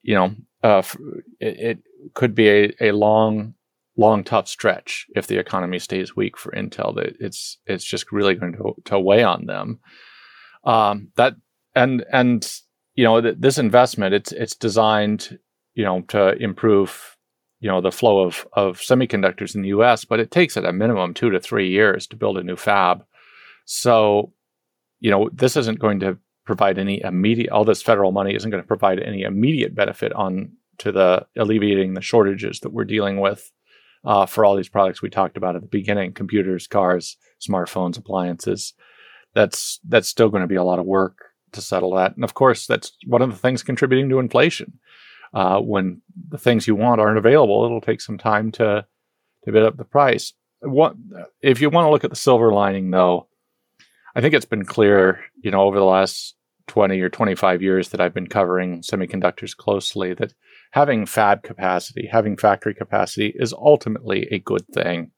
you 0.03 0.15
know, 0.15 0.35
it, 0.63 0.99
it 1.41 1.79
could 2.13 2.35
be 2.35 2.49
a, 2.51 2.75
a 2.81 2.93
long 2.93 3.55
long 3.97 4.25
tough 4.25 4.49
stretch 4.49 5.07
if 5.15 5.27
the 5.27 5.39
economy 5.39 5.79
stays 5.79 6.17
weak 6.17 6.37
for 6.37 6.53
Intel. 6.53 6.95
That 6.95 7.17
it's 7.21 7.59
it's 7.67 7.85
just 7.85 8.13
really 8.13 8.35
going 8.35 8.55
to 8.55 8.75
to 8.85 8.99
weigh 8.99 9.23
on 9.23 9.47
them. 9.47 9.81
Um, 10.65 11.09
that 11.17 11.35
and 11.75 12.05
and 12.13 12.51
you 12.95 13.05
know 13.05 13.21
th- 13.21 13.37
this 13.39 13.59
investment 13.59 14.15
it's 14.15 14.33
it's 14.33 14.55
designed 14.55 15.39
you 15.75 15.85
know 15.85 16.03
to 16.09 16.37
improve 16.37 17.17
you 17.61 17.69
know 17.69 17.81
the 17.81 17.93
flow 17.93 18.23
of 18.23 18.47
of 18.53 18.79
semiconductors 18.79 19.55
in 19.55 19.63
the 19.63 19.69
U.S., 19.69 20.05
but 20.05 20.21
it 20.21 20.31
takes 20.31 20.57
at 20.57 20.65
a 20.65 20.73
minimum 20.73 21.15
two 21.15 21.31
to 21.31 21.41
three 21.41 21.71
years 21.71 22.07
to 22.09 22.17
build 22.17 22.37
a 22.37 22.43
new 22.43 22.57
fab. 22.57 23.05
So, 23.65 24.33
you 24.99 25.11
know, 25.11 25.31
this 25.33 25.57
isn't 25.57 25.79
going 25.79 26.01
to 26.01 26.19
provide 26.45 26.79
any 26.79 27.01
immediate. 27.01 27.51
All 27.51 27.65
this 27.65 27.81
federal 27.81 28.11
money 28.11 28.35
isn't 28.35 28.51
going 28.51 28.63
to 28.63 28.67
provide 28.67 29.01
any 29.01 29.23
immediate 29.23 29.77
benefit 29.77 30.13
on 30.13 30.53
to 30.79 30.91
the 30.91 31.25
alleviating 31.37 31.95
the 31.95 32.01
shortages 32.01 32.61
that 32.61 32.73
we're 32.73 32.85
dealing 32.85 33.21
with 33.21 33.53
uh, 34.05 34.27
for 34.27 34.45
all 34.45 34.57
these 34.57 34.69
products 34.69 35.03
we 35.03 35.11
talked 35.11 35.37
about 35.37 35.57
at 35.57 35.63
the 35.63 35.69
beginning: 35.69 36.13
computers, 36.13 36.67
cars, 36.67 37.17
smartphones, 37.41 37.99
appliances. 37.99 38.75
That's 39.35 39.81
that's 39.89 40.09
still 40.09 40.29
going 40.29 40.43
to 40.43 40.49
be 40.49 40.57
a 40.57 40.65
lot 40.65 40.79
of 40.79 40.87
work 40.87 41.17
to 41.53 41.61
settle 41.61 41.95
that, 41.97 42.15
and 42.15 42.25
of 42.25 42.35
course, 42.35 42.67
that's 42.67 42.93
one 43.07 43.23
of 43.23 43.31
the 43.31 43.37
things 43.37 43.63
contributing 43.63 44.09
to 44.09 44.19
inflation 44.19 44.79
uh, 45.35 45.59
when 45.61 46.03
the 46.29 46.39
things 46.39 46.67
you 46.67 46.75
want 46.75 47.01
aren't 47.01 47.19
available, 47.19 47.65
it'll 47.65 47.81
take 47.81 48.01
some 48.01 48.19
time 48.19 48.53
to 48.53 48.87
to 49.45 49.53
bid 49.53 49.65
up 49.65 49.77
the 49.77 49.85
price. 49.85 50.33
What 50.61 50.95
if 51.41 51.61
you 51.61 51.71
want 51.71 51.87
to 51.87 51.91
look 51.91 52.05
at 52.05 52.11
the 52.11 52.17
silver 52.17 52.53
lining, 52.53 52.91
though? 52.91 53.29
I 54.15 54.21
think 54.21 54.35
it's 54.35 54.45
been 54.45 54.65
clear, 54.65 55.21
you 55.43 55.51
know, 55.51 55.63
over 55.63 55.79
the 55.79 55.85
last 55.85 56.37
20 56.69 57.01
or 57.01 57.09
25 57.09 57.63
years 57.63 57.89
that 57.89 58.01
I've 58.01 58.15
been 58.15 58.27
covering 58.27 58.83
semiconductors 58.83 59.57
closely 59.57 60.13
that 60.15 60.35
having 60.73 61.07
fab 61.07 61.43
capacity, 61.43 62.09
having 62.11 62.37
factory 62.37 62.75
capacity 62.75 63.33
is 63.37 63.53
ultimately 63.53 64.27
a 64.31 64.39
good 64.39 64.67
thing 64.69 65.13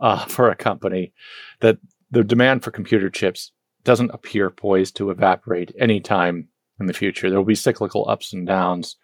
uh, 0.00 0.24
for 0.26 0.48
a 0.48 0.56
company. 0.56 1.12
That 1.60 1.78
the 2.10 2.24
demand 2.24 2.64
for 2.64 2.70
computer 2.70 3.10
chips 3.10 3.52
doesn't 3.84 4.10
appear 4.10 4.50
poised 4.50 4.96
to 4.96 5.10
evaporate 5.10 5.74
anytime 5.78 6.48
in 6.78 6.86
the 6.86 6.92
future. 6.92 7.28
There 7.28 7.38
will 7.38 7.44
be 7.44 7.54
cyclical 7.54 8.08
ups 8.08 8.32
and 8.32 8.46
downs. 8.46 8.96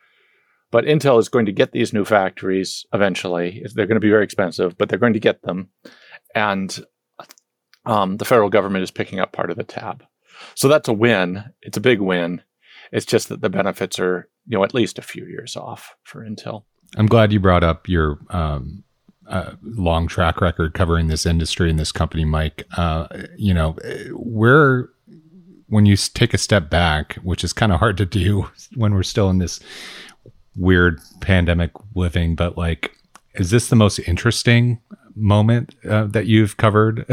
But 0.70 0.84
Intel 0.84 1.18
is 1.18 1.28
going 1.28 1.46
to 1.46 1.52
get 1.52 1.72
these 1.72 1.92
new 1.92 2.04
factories 2.04 2.84
eventually. 2.92 3.64
They're 3.74 3.86
going 3.86 3.96
to 3.96 4.00
be 4.00 4.10
very 4.10 4.24
expensive, 4.24 4.76
but 4.76 4.88
they're 4.88 4.98
going 4.98 5.12
to 5.12 5.20
get 5.20 5.42
them. 5.42 5.68
And 6.34 6.84
um, 7.84 8.16
the 8.16 8.24
federal 8.24 8.50
government 8.50 8.82
is 8.82 8.90
picking 8.90 9.20
up 9.20 9.32
part 9.32 9.50
of 9.50 9.56
the 9.56 9.64
tab. 9.64 10.04
So 10.54 10.68
that's 10.68 10.88
a 10.88 10.92
win. 10.92 11.44
It's 11.62 11.76
a 11.76 11.80
big 11.80 12.00
win. 12.00 12.42
It's 12.92 13.06
just 13.06 13.28
that 13.28 13.40
the 13.40 13.48
benefits 13.48 13.98
are, 13.98 14.28
you 14.46 14.56
know, 14.56 14.64
at 14.64 14.74
least 14.74 14.98
a 14.98 15.02
few 15.02 15.24
years 15.26 15.56
off 15.56 15.96
for 16.04 16.24
Intel. 16.24 16.64
I'm 16.96 17.06
glad 17.06 17.32
you 17.32 17.40
brought 17.40 17.64
up 17.64 17.88
your 17.88 18.18
um, 18.30 18.84
uh, 19.28 19.52
long 19.62 20.06
track 20.06 20.40
record 20.40 20.74
covering 20.74 21.08
this 21.08 21.26
industry 21.26 21.68
and 21.68 21.78
this 21.78 21.92
company, 21.92 22.24
Mike. 22.24 22.64
Uh, 22.76 23.08
you 23.36 23.52
know, 23.52 23.76
where 24.12 24.88
when 25.68 25.86
you 25.86 25.96
take 25.96 26.32
a 26.32 26.38
step 26.38 26.70
back, 26.70 27.14
which 27.16 27.42
is 27.42 27.52
kind 27.52 27.72
of 27.72 27.80
hard 27.80 27.96
to 27.98 28.06
do 28.06 28.48
when 28.74 28.94
we're 28.94 29.02
still 29.02 29.30
in 29.30 29.38
this 29.38 29.60
weird 30.56 31.00
pandemic 31.20 31.70
living, 31.94 32.34
but 32.34 32.56
like, 32.56 32.92
is 33.34 33.50
this 33.50 33.68
the 33.68 33.76
most 33.76 33.98
interesting 34.00 34.80
moment 35.14 35.74
uh, 35.88 36.04
that 36.04 36.26
you've 36.26 36.56
covered 36.56 37.06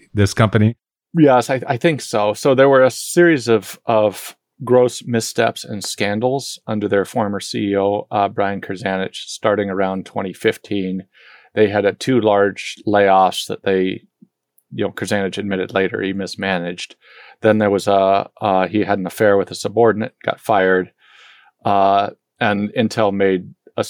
this 0.14 0.34
company? 0.34 0.76
Yes, 1.16 1.50
I, 1.50 1.60
I, 1.66 1.76
think 1.76 2.00
so. 2.00 2.34
So 2.34 2.54
there 2.54 2.68
were 2.68 2.84
a 2.84 2.90
series 2.90 3.48
of 3.48 3.80
of 3.86 4.36
gross 4.64 5.02
missteps 5.04 5.64
and 5.64 5.82
scandals 5.84 6.58
under 6.66 6.88
their 6.88 7.04
former 7.04 7.40
CEO 7.40 8.06
uh, 8.10 8.28
Brian 8.28 8.60
Krzanich, 8.60 9.14
starting 9.14 9.70
around 9.70 10.06
2015. 10.06 11.06
They 11.54 11.68
had 11.68 11.84
a 11.84 11.92
two 11.92 12.20
large 12.20 12.76
layoffs 12.86 13.46
that 13.48 13.64
they, 13.64 14.02
you 14.72 14.84
know, 14.84 14.90
Krzanich 14.90 15.38
admitted 15.38 15.74
later 15.74 16.02
he 16.02 16.12
mismanaged. 16.12 16.96
Then 17.40 17.58
there 17.58 17.70
was 17.70 17.88
a 17.88 18.28
uh, 18.40 18.68
he 18.68 18.80
had 18.80 18.98
an 18.98 19.06
affair 19.06 19.36
with 19.36 19.50
a 19.50 19.54
subordinate, 19.54 20.14
got 20.24 20.40
fired. 20.40 20.92
Uh, 21.64 22.10
and 22.38 22.70
Intel 22.70 23.12
made 23.12 23.54
a 23.76 23.84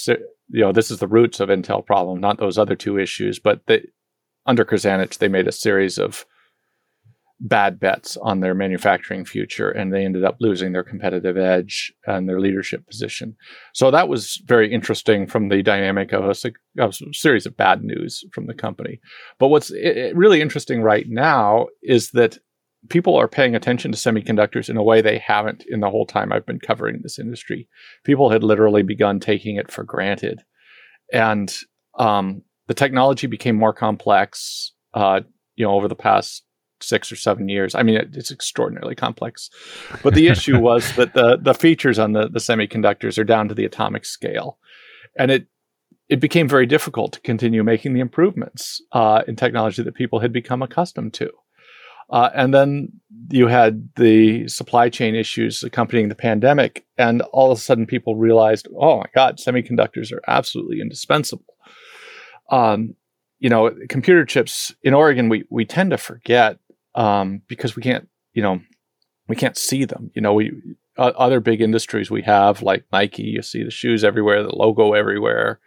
you 0.49 0.61
know 0.61 0.71
this 0.71 0.91
is 0.91 0.99
the 0.99 1.07
roots 1.07 1.39
of 1.39 1.49
Intel 1.49 1.85
problem, 1.85 2.19
not 2.19 2.39
those 2.39 2.57
other 2.57 2.75
two 2.75 2.97
issues. 2.97 3.39
But 3.39 3.61
they, 3.67 3.87
under 4.45 4.65
Krzanich, 4.65 5.17
they 5.17 5.27
made 5.27 5.47
a 5.47 5.51
series 5.51 5.97
of 5.97 6.25
bad 7.41 7.79
bets 7.79 8.17
on 8.17 8.39
their 8.39 8.53
manufacturing 8.53 9.25
future, 9.25 9.69
and 9.69 9.91
they 9.91 10.05
ended 10.05 10.23
up 10.23 10.37
losing 10.39 10.71
their 10.71 10.83
competitive 10.83 11.37
edge 11.37 11.91
and 12.05 12.29
their 12.29 12.39
leadership 12.39 12.85
position. 12.87 13.35
So 13.73 13.89
that 13.89 14.07
was 14.07 14.41
very 14.45 14.71
interesting 14.71 15.25
from 15.25 15.49
the 15.49 15.63
dynamic 15.63 16.13
of 16.13 16.23
a, 16.23 16.81
of 16.81 16.91
a 16.91 17.13
series 17.13 17.47
of 17.47 17.57
bad 17.57 17.83
news 17.83 18.23
from 18.31 18.45
the 18.45 18.53
company. 18.53 18.99
But 19.39 19.47
what's 19.47 19.71
really 19.71 20.39
interesting 20.39 20.83
right 20.83 21.05
now 21.09 21.67
is 21.81 22.11
that 22.11 22.37
people 22.89 23.15
are 23.15 23.27
paying 23.27 23.55
attention 23.55 23.91
to 23.91 23.97
semiconductors 23.97 24.69
in 24.69 24.77
a 24.77 24.83
way 24.83 25.01
they 25.01 25.17
haven't 25.17 25.65
in 25.67 25.79
the 25.79 25.89
whole 25.89 26.05
time 26.05 26.31
I've 26.31 26.45
been 26.45 26.59
covering 26.59 26.99
this 27.01 27.17
industry. 27.17 27.67
People 28.03 28.29
had 28.29 28.43
literally 28.43 28.83
begun 28.83 29.19
taking 29.19 29.55
it 29.55 29.71
for 29.71 29.83
granted, 29.83 30.43
and 31.11 31.55
um, 31.97 32.43
the 32.67 32.75
technology 32.75 33.25
became 33.25 33.55
more 33.55 33.73
complex. 33.73 34.73
Uh, 34.93 35.21
you 35.55 35.65
know, 35.65 35.73
over 35.73 35.87
the 35.87 35.95
past 35.95 36.43
six 36.83 37.11
or 37.11 37.15
seven 37.15 37.49
years. 37.49 37.75
I 37.75 37.83
mean, 37.83 37.95
it, 37.95 38.09
it's 38.13 38.31
extraordinarily 38.31 38.95
complex. 38.95 39.49
But 40.03 40.13
the 40.13 40.27
issue 40.27 40.59
was 40.69 40.95
that 40.95 41.13
the 41.13 41.37
the 41.37 41.53
features 41.53 41.99
on 41.99 42.13
the 42.13 42.27
the 42.27 42.39
semiconductors 42.39 43.17
are 43.17 43.23
down 43.23 43.47
to 43.49 43.55
the 43.55 43.65
atomic 43.65 44.05
scale, 44.05 44.57
and 45.17 45.31
it 45.31 45.47
it 46.09 46.19
became 46.19 46.47
very 46.47 46.65
difficult 46.65 47.13
to 47.13 47.21
continue 47.21 47.63
making 47.63 47.93
the 47.93 48.01
improvements 48.01 48.81
uh, 48.91 49.23
in 49.27 49.35
technology 49.35 49.81
that 49.81 49.95
people 49.95 50.19
had 50.19 50.33
become 50.33 50.61
accustomed 50.61 51.13
to. 51.13 51.31
Uh, 52.09 52.29
and 52.35 52.53
then 52.53 52.89
you 53.29 53.47
had 53.47 53.87
the 53.95 54.45
supply 54.49 54.89
chain 54.89 55.15
issues 55.15 55.63
accompanying 55.63 56.09
the 56.09 56.15
pandemic, 56.15 56.85
and 56.97 57.21
all 57.31 57.51
of 57.51 57.57
a 57.57 57.61
sudden 57.61 57.85
people 57.85 58.17
realized, 58.17 58.67
oh 58.77 58.97
my 58.97 59.05
God, 59.15 59.37
semiconductors 59.37 60.11
are 60.11 60.21
absolutely 60.27 60.81
indispensable. 60.81 61.55
Um, 62.49 62.95
you 63.39 63.49
know, 63.49 63.71
computer 63.87 64.25
chips 64.25 64.75
in 64.83 64.93
Oregon, 64.93 65.29
we 65.29 65.45
we 65.49 65.65
tend 65.65 65.91
to 65.91 65.97
forget 65.97 66.59
um, 66.95 67.41
because 67.47 67.75
we 67.75 67.81
can't, 67.81 68.07
you 68.33 68.41
know, 68.41 68.61
we 69.27 69.35
can't 69.35 69.57
see 69.57 69.85
them. 69.85 70.11
You 70.13 70.21
know, 70.21 70.33
we 70.33 70.51
uh, 70.97 71.11
other 71.17 71.39
big 71.39 71.61
industries 71.61 72.11
we 72.11 72.21
have 72.23 72.61
like 72.61 72.85
Nike, 72.91 73.23
you 73.23 73.41
see 73.41 73.63
the 73.63 73.71
shoes 73.71 74.03
everywhere, 74.03 74.43
the 74.43 74.55
logo 74.55 74.93
everywhere. 74.93 75.59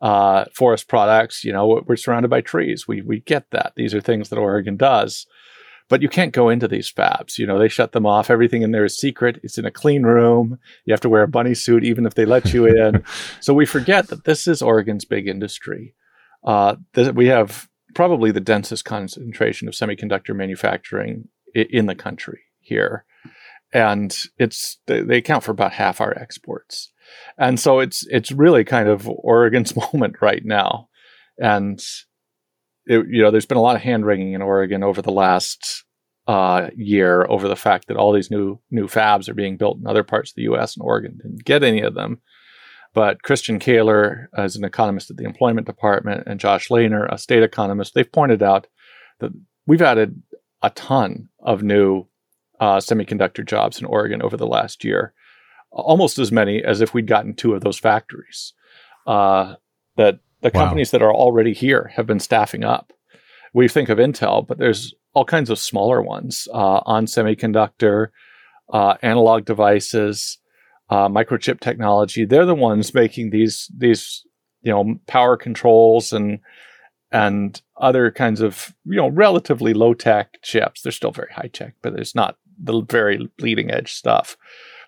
Uh, 0.00 0.44
forest 0.54 0.86
products, 0.86 1.42
you 1.44 1.52
know, 1.52 1.82
we're 1.86 1.96
surrounded 1.96 2.28
by 2.28 2.40
trees. 2.40 2.86
We 2.86 3.02
we 3.02 3.20
get 3.20 3.50
that. 3.50 3.72
These 3.76 3.94
are 3.94 4.00
things 4.00 4.28
that 4.28 4.38
Oregon 4.38 4.76
does 4.76 5.26
but 5.88 6.02
you 6.02 6.08
can't 6.08 6.32
go 6.32 6.48
into 6.48 6.68
these 6.68 6.92
fabs. 6.92 7.38
You 7.38 7.46
know, 7.46 7.58
they 7.58 7.68
shut 7.68 7.92
them 7.92 8.06
off. 8.06 8.30
Everything 8.30 8.62
in 8.62 8.72
there 8.72 8.84
is 8.84 8.96
secret. 8.96 9.40
It's 9.42 9.58
in 9.58 9.64
a 9.64 9.70
clean 9.70 10.02
room. 10.02 10.58
You 10.84 10.92
have 10.92 11.00
to 11.00 11.08
wear 11.08 11.22
a 11.22 11.28
bunny 11.28 11.54
suit 11.54 11.84
even 11.84 12.06
if 12.06 12.14
they 12.14 12.26
let 12.26 12.52
you 12.52 12.66
in. 12.66 13.02
so 13.40 13.54
we 13.54 13.66
forget 13.66 14.08
that 14.08 14.24
this 14.24 14.46
is 14.46 14.62
Oregon's 14.62 15.04
big 15.04 15.26
industry. 15.26 15.94
Uh, 16.44 16.76
we 17.14 17.26
have 17.26 17.68
probably 17.94 18.30
the 18.30 18.40
densest 18.40 18.84
concentration 18.84 19.68
of 19.68 19.74
semiconductor 19.74 20.34
manufacturing 20.34 21.28
in 21.54 21.86
the 21.86 21.94
country 21.94 22.40
here, 22.60 23.04
and 23.72 24.16
it's 24.38 24.78
they 24.86 25.18
account 25.18 25.44
for 25.44 25.52
about 25.52 25.72
half 25.72 26.00
our 26.00 26.16
exports. 26.16 26.92
And 27.38 27.58
so 27.58 27.78
it's 27.80 28.06
it's 28.08 28.32
really 28.32 28.64
kind 28.64 28.88
of 28.88 29.08
Oregon's 29.08 29.74
moment 29.92 30.16
right 30.20 30.44
now, 30.44 30.88
and 31.38 31.80
it, 32.86 33.06
you 33.08 33.22
know, 33.22 33.30
there's 33.30 33.46
been 33.46 33.58
a 33.58 33.62
lot 33.62 33.76
of 33.76 33.82
hand 33.82 34.06
wringing 34.06 34.32
in 34.32 34.42
Oregon 34.42 34.82
over 34.82 35.02
the 35.02 35.12
last 35.12 35.84
uh, 36.26 36.68
year 36.76 37.26
over 37.28 37.48
the 37.48 37.56
fact 37.56 37.88
that 37.88 37.96
all 37.96 38.12
these 38.12 38.30
new 38.30 38.60
new 38.70 38.86
fabs 38.86 39.28
are 39.28 39.34
being 39.34 39.56
built 39.56 39.78
in 39.78 39.86
other 39.86 40.04
parts 40.04 40.30
of 40.30 40.36
the 40.36 40.42
U.S. 40.42 40.76
and 40.76 40.84
Oregon 40.84 41.16
didn't 41.16 41.44
get 41.44 41.62
any 41.62 41.80
of 41.80 41.94
them. 41.94 42.20
But 42.94 43.22
Christian 43.22 43.58
Kaylor, 43.58 44.26
as 44.36 44.56
an 44.56 44.64
economist 44.64 45.10
at 45.10 45.16
the 45.16 45.24
Employment 45.24 45.66
Department, 45.66 46.24
and 46.26 46.40
Josh 46.40 46.68
Lehner, 46.68 47.12
a 47.12 47.18
state 47.18 47.42
economist, 47.42 47.94
they've 47.94 48.10
pointed 48.10 48.42
out 48.42 48.66
that 49.20 49.30
we've 49.66 49.82
added 49.82 50.22
a 50.62 50.70
ton 50.70 51.28
of 51.40 51.62
new 51.62 52.06
uh, 52.60 52.78
semiconductor 52.78 53.46
jobs 53.46 53.78
in 53.78 53.86
Oregon 53.86 54.22
over 54.22 54.36
the 54.36 54.46
last 54.46 54.84
year, 54.84 55.12
almost 55.70 56.18
as 56.18 56.32
many 56.32 56.62
as 56.62 56.80
if 56.80 56.94
we'd 56.94 57.06
gotten 57.06 57.34
two 57.34 57.54
of 57.54 57.60
those 57.60 57.78
factories. 57.78 58.52
Uh, 59.06 59.54
that 59.96 60.20
the 60.42 60.50
wow. 60.54 60.64
companies 60.64 60.90
that 60.90 61.02
are 61.02 61.14
already 61.14 61.52
here 61.52 61.90
have 61.94 62.06
been 62.06 62.20
staffing 62.20 62.64
up. 62.64 62.92
We 63.54 63.68
think 63.68 63.88
of 63.88 63.98
Intel, 63.98 64.46
but 64.46 64.58
there's 64.58 64.94
all 65.14 65.24
kinds 65.24 65.50
of 65.50 65.58
smaller 65.58 66.02
ones 66.02 66.46
uh, 66.52 66.80
on 66.84 67.06
semiconductor, 67.06 68.08
uh, 68.72 68.94
analog 69.02 69.44
devices, 69.44 70.38
uh, 70.90 71.08
microchip 71.08 71.60
technology. 71.60 72.24
They're 72.24 72.46
the 72.46 72.54
ones 72.54 72.94
making 72.94 73.30
these 73.30 73.70
these 73.76 74.24
you 74.62 74.72
know 74.72 74.98
power 75.06 75.36
controls 75.36 76.12
and 76.12 76.40
and 77.10 77.60
other 77.78 78.10
kinds 78.10 78.40
of 78.40 78.74
you 78.84 78.96
know 78.96 79.08
relatively 79.08 79.74
low 79.74 79.94
tech 79.94 80.40
chips. 80.42 80.82
They're 80.82 80.92
still 80.92 81.12
very 81.12 81.32
high 81.32 81.50
tech, 81.52 81.74
but 81.82 81.94
it's 81.94 82.14
not 82.14 82.36
the 82.62 82.82
very 82.82 83.30
bleeding 83.38 83.70
edge 83.70 83.92
stuff. 83.92 84.36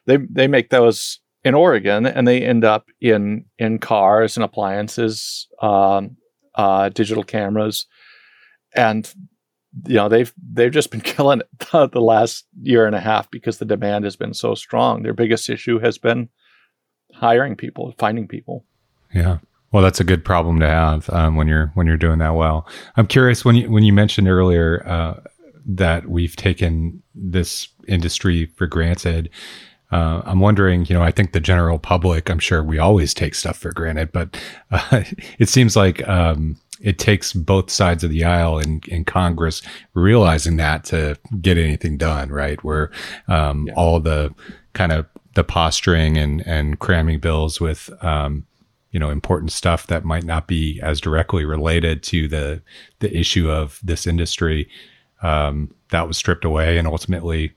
They 0.06 0.18
they 0.18 0.48
make 0.48 0.70
those 0.70 1.20
in 1.44 1.54
Oregon, 1.54 2.06
and 2.06 2.26
they 2.26 2.42
end 2.42 2.64
up 2.64 2.86
in 3.00 3.46
in 3.58 3.78
cars 3.78 4.36
and 4.36 4.44
appliances 4.44 5.48
um, 5.62 6.16
uh, 6.54 6.88
digital 6.90 7.24
cameras, 7.24 7.86
and 8.74 9.12
you 9.86 9.94
know 9.94 10.08
they've 10.08 10.32
they've 10.52 10.72
just 10.72 10.90
been 10.90 11.00
killing 11.02 11.40
it 11.40 11.92
the 11.92 12.00
last 12.00 12.46
year 12.62 12.86
and 12.86 12.96
a 12.96 13.00
half 13.00 13.30
because 13.30 13.58
the 13.58 13.64
demand 13.64 14.04
has 14.04 14.16
been 14.16 14.34
so 14.34 14.54
strong. 14.54 15.02
Their 15.02 15.14
biggest 15.14 15.48
issue 15.48 15.78
has 15.78 15.98
been 15.98 16.28
hiring 17.12 17.56
people, 17.56 17.94
finding 17.98 18.28
people. 18.28 18.64
Yeah. 19.12 19.38
Well, 19.72 19.82
that's 19.82 20.00
a 20.00 20.04
good 20.04 20.24
problem 20.24 20.58
to 20.60 20.66
have 20.66 21.08
um, 21.10 21.36
when 21.36 21.46
you're 21.46 21.70
when 21.74 21.86
you're 21.86 21.96
doing 21.96 22.18
that 22.18 22.34
well. 22.34 22.66
I'm 22.96 23.06
curious 23.06 23.44
when 23.44 23.54
you 23.54 23.70
when 23.70 23.84
you 23.84 23.92
mentioned 23.92 24.28
earlier 24.28 24.86
uh, 24.86 25.20
that 25.64 26.08
we've 26.08 26.34
taken 26.34 27.02
this 27.14 27.68
industry 27.86 28.46
for 28.46 28.66
granted. 28.66 29.30
Uh, 29.92 30.22
I'm 30.24 30.38
wondering, 30.38 30.86
you 30.86 30.94
know, 30.94 31.02
I 31.02 31.10
think 31.10 31.32
the 31.32 31.40
general 31.40 31.78
public, 31.78 32.30
I'm 32.30 32.38
sure 32.38 32.62
we 32.62 32.78
always 32.78 33.12
take 33.12 33.34
stuff 33.34 33.58
for 33.58 33.72
granted, 33.72 34.12
but 34.12 34.40
uh, 34.70 35.02
it 35.38 35.48
seems 35.48 35.76
like 35.76 36.06
um, 36.08 36.56
it 36.80 36.98
takes 36.98 37.32
both 37.32 37.70
sides 37.70 38.02
of 38.02 38.10
the 38.10 38.24
aisle 38.24 38.58
in, 38.58 38.80
in 38.88 39.04
Congress 39.04 39.62
realizing 39.94 40.56
that 40.56 40.84
to 40.84 41.16
get 41.40 41.58
anything 41.58 41.96
done, 41.96 42.30
right? 42.30 42.62
Where 42.64 42.90
um, 43.28 43.66
yeah. 43.66 43.74
all 43.74 44.00
the 44.00 44.34
kind 44.72 44.92
of 44.92 45.06
the 45.34 45.44
posturing 45.44 46.16
and, 46.16 46.46
and 46.46 46.78
cramming 46.78 47.20
bills 47.20 47.60
with, 47.60 47.90
um, 48.02 48.46
you 48.90 48.98
know, 48.98 49.10
important 49.10 49.52
stuff 49.52 49.86
that 49.86 50.04
might 50.04 50.24
not 50.24 50.48
be 50.48 50.80
as 50.82 51.00
directly 51.00 51.44
related 51.44 52.02
to 52.04 52.26
the 52.26 52.60
the 52.98 53.16
issue 53.16 53.48
of 53.48 53.78
this 53.82 54.06
industry. 54.06 54.68
Um, 55.22 55.72
that 55.90 56.08
was 56.08 56.16
stripped 56.16 56.44
away, 56.44 56.78
and 56.78 56.88
ultimately, 56.88 57.52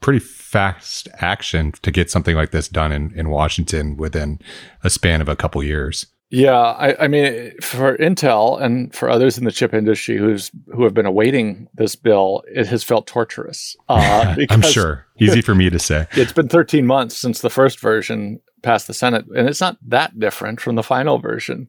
pretty 0.00 0.20
fast 0.20 1.08
action 1.18 1.72
to 1.82 1.90
get 1.90 2.10
something 2.10 2.36
like 2.36 2.52
this 2.52 2.68
done 2.68 2.92
in, 2.92 3.12
in 3.14 3.28
Washington 3.28 3.96
within 3.96 4.40
a 4.82 4.88
span 4.88 5.20
of 5.20 5.28
a 5.28 5.36
couple 5.36 5.62
years. 5.62 6.06
Yeah, 6.30 6.56
I, 6.56 7.04
I, 7.04 7.08
mean, 7.08 7.52
for 7.60 7.96
Intel 7.98 8.60
and 8.62 8.94
for 8.94 9.10
others 9.10 9.36
in 9.36 9.44
the 9.44 9.50
chip 9.50 9.74
industry 9.74 10.16
who's 10.16 10.52
who 10.72 10.84
have 10.84 10.94
been 10.94 11.06
awaiting 11.06 11.68
this 11.74 11.96
bill, 11.96 12.44
it 12.46 12.68
has 12.68 12.84
felt 12.84 13.08
torturous. 13.08 13.76
Uh, 13.88 14.36
I'm 14.50 14.62
sure. 14.62 15.06
Easy 15.18 15.42
for 15.42 15.56
me 15.56 15.68
to 15.70 15.78
say. 15.78 16.06
It's 16.12 16.32
been 16.32 16.48
13 16.48 16.86
months 16.86 17.16
since 17.16 17.40
the 17.40 17.50
first 17.50 17.80
version 17.80 18.40
passed 18.62 18.86
the 18.86 18.94
Senate, 18.94 19.24
and 19.34 19.48
it's 19.48 19.60
not 19.60 19.76
that 19.88 20.18
different 20.20 20.60
from 20.60 20.76
the 20.76 20.82
final 20.84 21.18
version. 21.18 21.68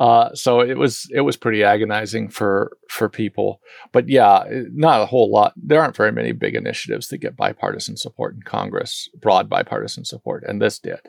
Uh, 0.00 0.32
so 0.32 0.60
it 0.60 0.78
was 0.78 1.06
it 1.12 1.22
was 1.22 1.36
pretty 1.36 1.62
agonizing 1.62 2.30
for 2.30 2.78
for 2.88 3.10
people. 3.10 3.60
But 3.92 4.08
yeah, 4.08 4.44
not 4.72 5.02
a 5.02 5.06
whole 5.06 5.30
lot. 5.30 5.52
There 5.56 5.82
aren't 5.82 5.96
very 5.96 6.12
many 6.12 6.32
big 6.32 6.54
initiatives 6.54 7.08
that 7.08 7.18
get 7.18 7.36
bipartisan 7.36 7.98
support 7.98 8.36
in 8.36 8.42
Congress, 8.42 9.10
broad 9.20 9.50
bipartisan 9.50 10.06
support, 10.06 10.44
and 10.46 10.62
this 10.62 10.78
did 10.78 11.00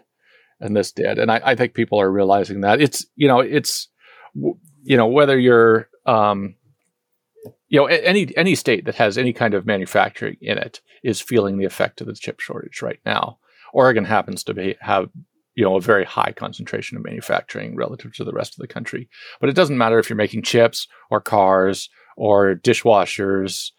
and 0.59 0.75
this 0.75 0.91
did. 0.91 1.17
And 1.19 1.31
I, 1.31 1.41
I 1.43 1.55
think 1.55 1.73
people 1.73 1.99
are 1.99 2.11
realizing 2.11 2.61
that 2.61 2.81
it's, 2.81 3.05
you 3.15 3.27
know, 3.27 3.39
it's, 3.39 3.87
you 4.33 4.97
know, 4.97 5.07
whether 5.07 5.37
you're, 5.37 5.89
um, 6.05 6.55
you 7.67 7.79
know, 7.79 7.85
any 7.85 8.35
any 8.35 8.55
state 8.55 8.85
that 8.85 8.95
has 8.95 9.17
any 9.17 9.31
kind 9.31 9.53
of 9.53 9.65
manufacturing 9.65 10.37
in 10.41 10.57
it 10.57 10.81
is 11.03 11.21
feeling 11.21 11.57
the 11.57 11.65
effect 11.65 12.01
of 12.01 12.07
the 12.07 12.13
chip 12.13 12.39
shortage 12.39 12.81
right 12.81 12.99
now. 13.05 13.37
Oregon 13.73 14.05
happens 14.05 14.43
to 14.45 14.53
be 14.53 14.75
have 14.81 15.09
you 15.55 15.63
know 15.63 15.75
a 15.75 15.81
very 15.81 16.05
high 16.05 16.31
concentration 16.35 16.97
of 16.97 17.03
manufacturing 17.03 17.75
relative 17.75 18.13
to 18.15 18.23
the 18.23 18.33
rest 18.33 18.53
of 18.53 18.59
the 18.59 18.67
country, 18.67 19.09
but 19.39 19.49
it 19.49 19.55
doesn't 19.55 19.77
matter 19.77 19.99
if 19.99 20.09
you're 20.09 20.17
making 20.17 20.41
chips 20.41 20.87
or 21.09 21.21
cars 21.21 21.89
or 22.17 22.55
dishwashers. 22.55 23.71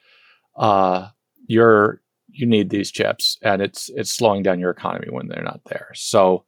Uh, 0.56 1.08
you're 1.46 2.00
you 2.28 2.46
need 2.46 2.70
these 2.70 2.90
chips, 2.90 3.38
and 3.42 3.60
it's 3.60 3.90
it's 3.94 4.12
slowing 4.12 4.42
down 4.42 4.60
your 4.60 4.70
economy 4.70 5.08
when 5.10 5.28
they're 5.28 5.42
not 5.42 5.62
there. 5.66 5.88
So 5.94 6.44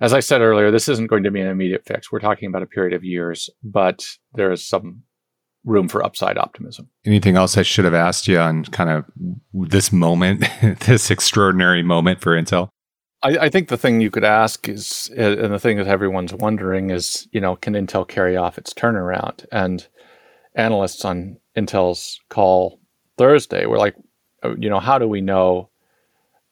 as 0.00 0.12
I 0.12 0.20
said 0.20 0.40
earlier, 0.40 0.70
this 0.70 0.88
isn't 0.88 1.08
going 1.08 1.24
to 1.24 1.30
be 1.30 1.40
an 1.40 1.48
immediate 1.48 1.84
fix. 1.84 2.10
We're 2.10 2.20
talking 2.20 2.48
about 2.48 2.62
a 2.62 2.66
period 2.66 2.94
of 2.94 3.04
years, 3.04 3.50
but 3.62 4.06
there 4.34 4.50
is 4.50 4.66
some 4.66 5.02
room 5.64 5.88
for 5.88 6.04
upside 6.04 6.38
optimism. 6.38 6.88
Anything 7.04 7.36
else 7.36 7.58
I 7.58 7.62
should 7.62 7.84
have 7.84 7.94
asked 7.94 8.26
you 8.26 8.38
on 8.38 8.64
kind 8.64 8.90
of 8.90 9.04
this 9.52 9.92
moment, 9.92 10.44
this 10.80 11.10
extraordinary 11.10 11.82
moment 11.82 12.20
for 12.20 12.40
Intel? 12.40 12.70
I, 13.22 13.36
I, 13.36 13.48
think 13.50 13.68
the 13.68 13.76
thing 13.76 14.00
you 14.00 14.10
could 14.10 14.24
ask 14.24 14.66
is, 14.66 15.10
uh, 15.18 15.36
and 15.36 15.52
the 15.52 15.58
thing 15.58 15.76
that 15.76 15.86
everyone's 15.86 16.32
wondering 16.32 16.88
is, 16.88 17.28
you 17.32 17.40
know, 17.40 17.56
can 17.56 17.74
Intel 17.74 18.08
carry 18.08 18.36
off 18.36 18.56
its 18.56 18.72
turnaround? 18.72 19.44
And 19.52 19.86
analysts 20.54 21.04
on 21.04 21.36
Intel's 21.56 22.18
call 22.30 22.80
Thursday 23.18 23.66
were 23.66 23.78
like, 23.78 23.96
oh, 24.42 24.56
you 24.58 24.70
know, 24.70 24.80
how 24.80 24.98
do 24.98 25.06
we 25.06 25.20
know 25.20 25.68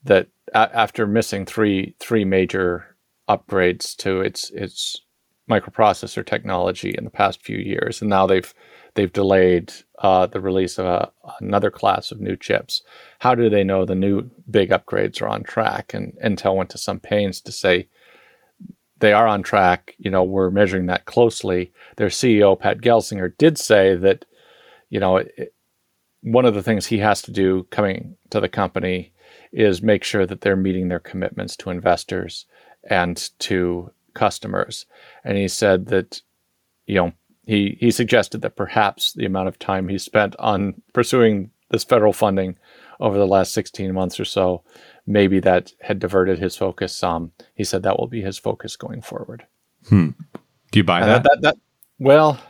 that 0.05 0.29
a- 0.55 0.77
after 0.77 1.07
missing 1.07 1.47
three 1.47 1.95
three 1.99 2.25
major 2.25 2.97
upgrades 3.29 3.97
to 3.97 4.21
its 4.21 4.51
its 4.51 5.03
microprocessor 5.49 6.25
technology 6.25 6.95
in 6.97 7.05
the 7.05 7.11
past 7.11 7.43
few 7.43 7.59
years, 7.59 8.01
and 8.01 8.11
now 8.11 8.27
they've 8.27 8.53
they've 8.95 9.13
delayed 9.13 9.73
uh, 10.01 10.27
the 10.27 10.41
release 10.41 10.79
of 10.79 10.87
a, 10.87 11.13
another 11.41 11.71
class 11.71 12.11
of 12.11 12.21
new 12.21 12.37
chips. 12.37 12.83
How 13.21 13.35
do 13.35 13.49
they 13.49 13.65
know 13.65 13.85
the 13.85 13.95
new 13.95 14.31
big 14.51 14.71
upgrades 14.71 15.23
are 15.23 15.29
on 15.29 15.43
track? 15.43 15.95
And 15.95 16.17
Intel 16.25 16.57
went 16.57 16.71
to 16.71 16.79
some 16.79 17.01
pains 17.01 17.41
to 17.43 17.53
say 17.53 17.89
they 18.99 19.13
are 19.13 19.27
on 19.27 19.43
track. 19.43 19.95
You 19.99 20.11
know, 20.11 20.25
we're 20.25 20.51
measuring 20.51 20.87
that 20.87 21.05
closely. 21.05 21.73
Their 21.97 22.09
CEO 22.09 22.59
Pat 22.59 22.79
Gelsinger 22.79 23.37
did 23.39 23.59
say 23.59 23.95
that, 23.97 24.25
you 24.91 25.01
know, 25.01 25.19
it, 25.19 25.55
one 26.23 26.45
of 26.45 26.55
the 26.55 26.63
things 26.63 26.87
he 26.87 26.99
has 26.99 27.23
to 27.23 27.31
do 27.31 27.67
coming 27.71 28.17
to 28.31 28.41
the 28.41 28.49
company 28.49 29.13
is 29.53 29.83
make 29.83 30.05
sure 30.05 30.27
that 30.27 30.41
they're 30.41 30.57
meeting 30.57 30.89
their 30.89 30.99
commitments 30.99 31.57
to 31.57 31.71
investors 31.71 32.47
and 32.89 33.31
to 33.39 33.91
customers. 34.15 34.87
And 35.25 35.39
he 35.39 35.49
said 35.49 35.87
that, 35.87 36.21
you 36.87 36.97
know, 36.97 37.13
he, 37.47 37.77
he 37.81 37.91
suggested 37.91 38.43
that 38.43 38.57
perhaps 38.57 39.13
the 39.13 39.25
amount 39.25 39.49
of 39.49 39.59
time 39.59 39.89
he 39.89 39.99
spent 39.99 40.35
on 40.39 40.83
pursuing 40.93 41.51
this 41.71 41.85
federal 41.85 42.13
funding 42.13 42.57
over 43.01 43.17
the 43.17 43.27
last 43.27 43.53
16 43.53 43.93
months 43.95 44.19
or 44.19 44.25
so, 44.25 44.63
maybe 45.07 45.41
that 45.41 45.73
had 45.81 45.99
diverted 45.99 46.39
his 46.39 46.57
focus 46.57 46.95
some. 46.95 47.33
He 47.55 47.65
said 47.65 47.83
that 47.83 47.99
will 47.99 48.09
be 48.09 48.23
his 48.23 48.39
focus 48.39 48.77
going 48.77 49.03
forward. 49.03 49.47
Hmm. 49.89 50.11
Do 50.71 50.79
you 50.79 50.85
buy 50.85 51.05
that? 51.05 51.23
that, 51.23 51.39
that 51.43 51.57
well, 51.99 52.41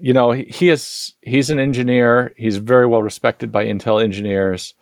you 0.00 0.12
know, 0.12 0.32
he, 0.32 0.44
he 0.44 0.70
is 0.70 1.14
he's 1.20 1.50
an 1.50 1.58
engineer. 1.58 2.32
He's 2.36 2.56
very 2.56 2.86
well 2.86 3.02
respected 3.02 3.52
by 3.52 3.66
Intel 3.66 4.02
engineers. 4.02 4.74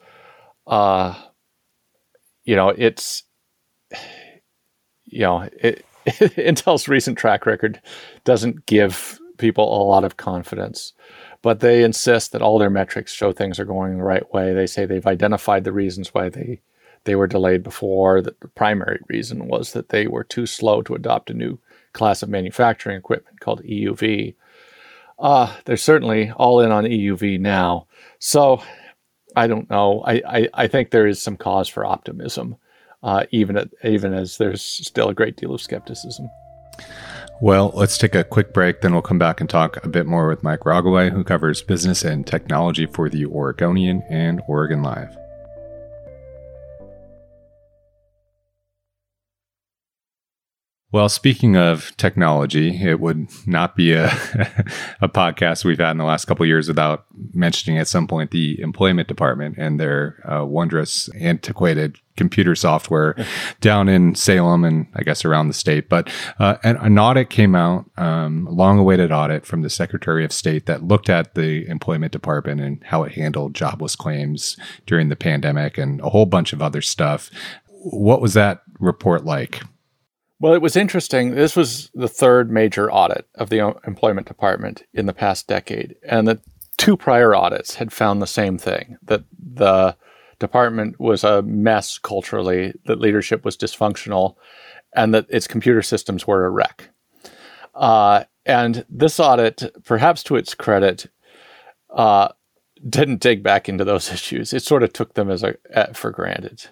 Uh, 0.66 1.14
you 2.44 2.56
know, 2.56 2.68
it's 2.68 3.24
you 5.06 5.20
know, 5.20 5.48
it, 5.60 5.84
Intel's 6.06 6.88
recent 6.88 7.18
track 7.18 7.46
record 7.46 7.80
doesn't 8.24 8.66
give 8.66 9.18
people 9.38 9.64
a 9.64 9.84
lot 9.84 10.04
of 10.04 10.16
confidence, 10.16 10.92
but 11.42 11.60
they 11.60 11.82
insist 11.82 12.32
that 12.32 12.42
all 12.42 12.58
their 12.58 12.70
metrics 12.70 13.12
show 13.12 13.32
things 13.32 13.58
are 13.58 13.64
going 13.64 13.98
the 13.98 14.04
right 14.04 14.32
way. 14.32 14.54
They 14.54 14.66
say 14.66 14.86
they've 14.86 15.06
identified 15.06 15.64
the 15.64 15.72
reasons 15.72 16.14
why 16.14 16.28
they 16.28 16.60
they 17.04 17.14
were 17.14 17.26
delayed 17.26 17.62
before. 17.62 18.22
That 18.22 18.40
the 18.40 18.48
primary 18.48 19.00
reason 19.08 19.48
was 19.48 19.72
that 19.72 19.90
they 19.90 20.06
were 20.06 20.24
too 20.24 20.46
slow 20.46 20.82
to 20.82 20.94
adopt 20.94 21.30
a 21.30 21.34
new 21.34 21.58
class 21.92 22.22
of 22.22 22.28
manufacturing 22.28 22.96
equipment 22.96 23.40
called 23.40 23.62
EUV. 23.62 24.34
Uh, 25.18 25.54
they're 25.64 25.76
certainly 25.76 26.30
all 26.32 26.60
in 26.60 26.70
on 26.70 26.84
EUV 26.84 27.40
now. 27.40 27.86
So 28.18 28.62
I 29.34 29.46
don't 29.46 29.68
know. 29.70 30.02
I, 30.06 30.22
I, 30.26 30.48
I 30.54 30.66
think 30.68 30.90
there 30.90 31.06
is 31.06 31.20
some 31.20 31.36
cause 31.36 31.68
for 31.68 31.84
optimism 31.84 32.56
uh, 33.06 33.24
even 33.30 33.56
at, 33.56 33.68
even 33.84 34.12
as 34.12 34.36
there's 34.36 34.60
still 34.62 35.08
a 35.08 35.14
great 35.14 35.36
deal 35.36 35.54
of 35.54 35.62
skepticism. 35.62 36.28
Well, 37.40 37.70
let's 37.74 37.98
take 37.98 38.16
a 38.16 38.24
quick 38.24 38.52
break, 38.52 38.80
then 38.80 38.92
we'll 38.92 39.02
come 39.02 39.18
back 39.18 39.40
and 39.40 39.48
talk 39.48 39.82
a 39.84 39.88
bit 39.88 40.06
more 40.06 40.26
with 40.26 40.42
Mike 40.42 40.60
Rogoway, 40.60 41.12
who 41.12 41.22
covers 41.22 41.62
business 41.62 42.02
and 42.02 42.26
technology 42.26 42.86
for 42.86 43.08
the 43.08 43.24
Oregonian 43.26 44.02
and 44.10 44.42
Oregon 44.48 44.82
Live. 44.82 45.16
Well, 50.90 51.08
speaking 51.08 51.56
of 51.56 51.96
technology, 51.98 52.82
it 52.82 52.98
would 52.98 53.28
not 53.46 53.76
be 53.76 53.92
a, 53.92 54.06
a 55.00 55.08
podcast 55.08 55.64
we've 55.64 55.78
had 55.78 55.90
in 55.92 55.98
the 55.98 56.04
last 56.04 56.24
couple 56.24 56.46
years 56.46 56.68
without 56.68 57.04
mentioning 57.34 57.78
at 57.78 57.86
some 57.86 58.08
point 58.08 58.32
the 58.32 58.60
employment 58.60 59.06
department 59.06 59.56
and 59.58 59.78
their 59.78 60.18
uh, 60.28 60.44
wondrous, 60.44 61.08
antiquated 61.20 62.00
computer 62.16 62.54
software 62.54 63.14
down 63.60 63.88
in 63.88 64.14
Salem 64.14 64.64
and 64.64 64.86
I 64.94 65.02
guess 65.02 65.24
around 65.24 65.48
the 65.48 65.54
state. 65.54 65.88
But 65.88 66.10
uh, 66.38 66.56
an, 66.62 66.76
an, 66.76 66.98
audit 66.98 67.30
came 67.30 67.54
out, 67.54 67.90
um, 67.96 68.46
long 68.50 68.78
awaited 68.78 69.12
audit 69.12 69.46
from 69.46 69.62
the 69.62 69.70
Secretary 69.70 70.24
of 70.24 70.32
State 70.32 70.66
that 70.66 70.82
looked 70.82 71.08
at 71.08 71.34
the 71.34 71.66
employment 71.68 72.12
department 72.12 72.60
and 72.60 72.82
how 72.84 73.02
it 73.02 73.12
handled 73.12 73.54
jobless 73.54 73.96
claims 73.96 74.56
during 74.86 75.08
the 75.08 75.16
pandemic 75.16 75.78
and 75.78 76.00
a 76.00 76.10
whole 76.10 76.26
bunch 76.26 76.52
of 76.52 76.62
other 76.62 76.80
stuff. 76.80 77.30
What 77.68 78.20
was 78.20 78.34
that 78.34 78.62
report 78.80 79.24
like? 79.24 79.62
Well, 80.38 80.52
it 80.52 80.60
was 80.60 80.76
interesting. 80.76 81.30
This 81.30 81.56
was 81.56 81.90
the 81.94 82.08
third 82.08 82.50
major 82.50 82.92
audit 82.92 83.26
of 83.36 83.48
the 83.48 83.74
employment 83.86 84.26
department 84.26 84.82
in 84.92 85.06
the 85.06 85.14
past 85.14 85.46
decade. 85.46 85.94
And 86.06 86.28
the 86.28 86.40
two 86.76 86.96
prior 86.96 87.34
audits 87.34 87.76
had 87.76 87.92
found 87.92 88.20
the 88.20 88.26
same 88.26 88.58
thing 88.58 88.98
that 89.02 89.24
the 89.38 89.96
department 90.38 90.98
was 91.00 91.24
a 91.24 91.42
mess 91.42 91.98
culturally, 91.98 92.74
that 92.86 93.00
leadership 93.00 93.44
was 93.44 93.56
dysfunctional, 93.56 94.36
and 94.94 95.14
that 95.14 95.26
its 95.28 95.46
computer 95.46 95.82
systems 95.82 96.26
were 96.26 96.46
a 96.46 96.50
wreck. 96.50 96.90
Uh, 97.74 98.24
and 98.44 98.84
this 98.88 99.20
audit, 99.20 99.62
perhaps 99.84 100.22
to 100.24 100.36
its 100.36 100.54
credit, 100.54 101.06
uh, 101.90 102.28
didn't 102.88 103.20
dig 103.20 103.42
back 103.42 103.68
into 103.68 103.84
those 103.84 104.12
issues. 104.12 104.52
It 104.52 104.62
sort 104.62 104.82
of 104.82 104.92
took 104.92 105.14
them 105.14 105.30
as 105.30 105.42
a 105.42 105.56
for 105.94 106.10
granted. 106.10 106.68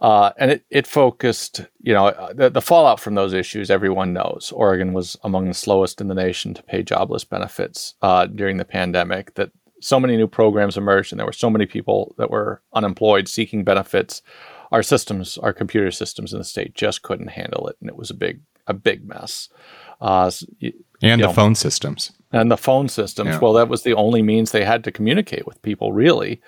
Uh, 0.00 0.32
and 0.38 0.50
it, 0.50 0.64
it 0.70 0.86
focused, 0.86 1.66
you 1.82 1.92
know, 1.92 2.30
the, 2.32 2.48
the, 2.48 2.62
fallout 2.62 2.98
from 2.98 3.14
those 3.16 3.34
issues, 3.34 3.70
everyone 3.70 4.14
knows. 4.14 4.50
Oregon 4.56 4.94
was 4.94 5.14
among 5.24 5.48
the 5.48 5.54
slowest 5.54 6.00
in 6.00 6.08
the 6.08 6.14
nation 6.14 6.54
to 6.54 6.62
pay 6.62 6.82
jobless 6.82 7.22
benefits 7.22 7.96
uh, 8.00 8.24
during 8.24 8.56
the 8.56 8.64
pandemic, 8.64 9.34
that 9.34 9.50
so 9.80 9.98
many 10.00 10.16
new 10.16 10.26
programs 10.26 10.76
emerged 10.76 11.12
and 11.12 11.18
there 11.18 11.26
were 11.26 11.32
so 11.32 11.50
many 11.50 11.66
people 11.66 12.14
that 12.18 12.30
were 12.30 12.62
unemployed 12.72 13.28
seeking 13.28 13.64
benefits. 13.64 14.22
Our 14.72 14.82
systems, 14.82 15.38
our 15.38 15.52
computer 15.52 15.90
systems 15.90 16.32
in 16.32 16.38
the 16.38 16.44
state 16.44 16.74
just 16.74 17.02
couldn't 17.02 17.28
handle 17.28 17.66
it. 17.68 17.76
And 17.80 17.88
it 17.88 17.96
was 17.96 18.10
a 18.10 18.14
big, 18.14 18.40
a 18.66 18.74
big 18.74 19.06
mess. 19.06 19.48
Uh, 20.00 20.30
and 21.02 21.20
the 21.20 21.26
know, 21.26 21.32
phone 21.32 21.54
systems. 21.54 22.12
And 22.32 22.50
the 22.50 22.56
phone 22.56 22.88
systems. 22.88 23.30
Yeah. 23.30 23.38
Well, 23.38 23.54
that 23.54 23.68
was 23.68 23.82
the 23.82 23.94
only 23.94 24.22
means 24.22 24.52
they 24.52 24.64
had 24.64 24.84
to 24.84 24.92
communicate 24.92 25.46
with 25.46 25.62
people, 25.62 25.92
really. 25.92 26.40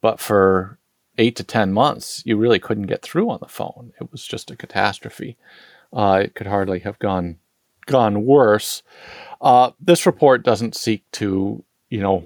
But 0.00 0.18
for 0.18 0.78
eight 1.18 1.36
to 1.36 1.44
10 1.44 1.72
months, 1.72 2.22
you 2.24 2.36
really 2.36 2.58
couldn't 2.58 2.86
get 2.86 3.02
through 3.02 3.30
on 3.30 3.38
the 3.40 3.48
phone. 3.48 3.92
It 4.00 4.10
was 4.10 4.24
just 4.24 4.50
a 4.50 4.56
catastrophe. 4.56 5.36
Uh, 5.92 6.22
it 6.24 6.34
could 6.34 6.46
hardly 6.46 6.80
have 6.80 6.98
gone 6.98 7.38
gone 7.86 8.24
worse. 8.24 8.82
Uh, 9.40 9.70
this 9.80 10.06
report 10.06 10.44
doesn't 10.44 10.76
seek 10.76 11.10
to, 11.12 11.64
you 11.88 12.00
know, 12.00 12.24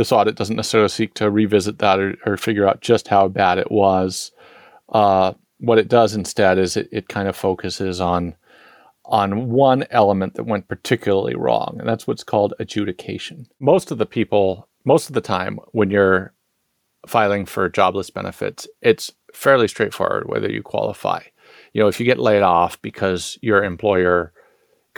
this 0.00 0.12
audit 0.12 0.34
doesn't 0.34 0.56
necessarily 0.56 0.88
seek 0.88 1.12
to 1.12 1.30
revisit 1.30 1.78
that 1.78 2.00
or, 2.00 2.16
or 2.24 2.38
figure 2.38 2.66
out 2.66 2.80
just 2.80 3.08
how 3.08 3.28
bad 3.28 3.58
it 3.58 3.70
was. 3.70 4.32
Uh, 4.88 5.34
what 5.58 5.76
it 5.76 5.88
does 5.88 6.14
instead 6.14 6.56
is 6.56 6.74
it, 6.74 6.88
it 6.90 7.08
kind 7.10 7.28
of 7.28 7.36
focuses 7.36 8.00
on 8.00 8.34
on 9.04 9.50
one 9.50 9.84
element 9.90 10.34
that 10.34 10.44
went 10.44 10.68
particularly 10.68 11.34
wrong, 11.34 11.76
and 11.78 11.86
that's 11.86 12.06
what's 12.06 12.24
called 12.24 12.54
adjudication. 12.60 13.46
Most 13.58 13.90
of 13.90 13.98
the 13.98 14.06
people, 14.06 14.68
most 14.86 15.08
of 15.08 15.14
the 15.14 15.20
time, 15.20 15.58
when 15.72 15.90
you're 15.90 16.32
filing 17.06 17.44
for 17.44 17.68
jobless 17.68 18.08
benefits, 18.08 18.66
it's 18.80 19.12
fairly 19.34 19.68
straightforward 19.68 20.30
whether 20.30 20.50
you 20.50 20.62
qualify. 20.62 21.20
You 21.74 21.82
know, 21.82 21.88
if 21.88 22.00
you 22.00 22.06
get 22.06 22.18
laid 22.18 22.42
off 22.42 22.80
because 22.80 23.36
your 23.42 23.64
employer 23.64 24.32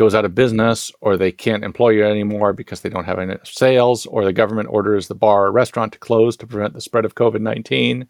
goes 0.02 0.16
out 0.16 0.24
of 0.24 0.34
business 0.34 0.90
or 1.00 1.16
they 1.16 1.30
can't 1.30 1.62
employ 1.62 1.90
you 1.90 2.04
anymore 2.04 2.52
because 2.52 2.80
they 2.80 2.88
don't 2.88 3.04
have 3.04 3.20
any 3.20 3.36
sales 3.44 4.04
or 4.06 4.24
the 4.24 4.32
government 4.32 4.68
orders 4.68 5.06
the 5.06 5.14
bar 5.14 5.46
or 5.46 5.52
restaurant 5.52 5.92
to 5.92 5.98
close 6.00 6.36
to 6.36 6.44
prevent 6.44 6.74
the 6.74 6.80
spread 6.80 7.04
of 7.04 7.14
COVID 7.14 7.40
19. 7.40 8.08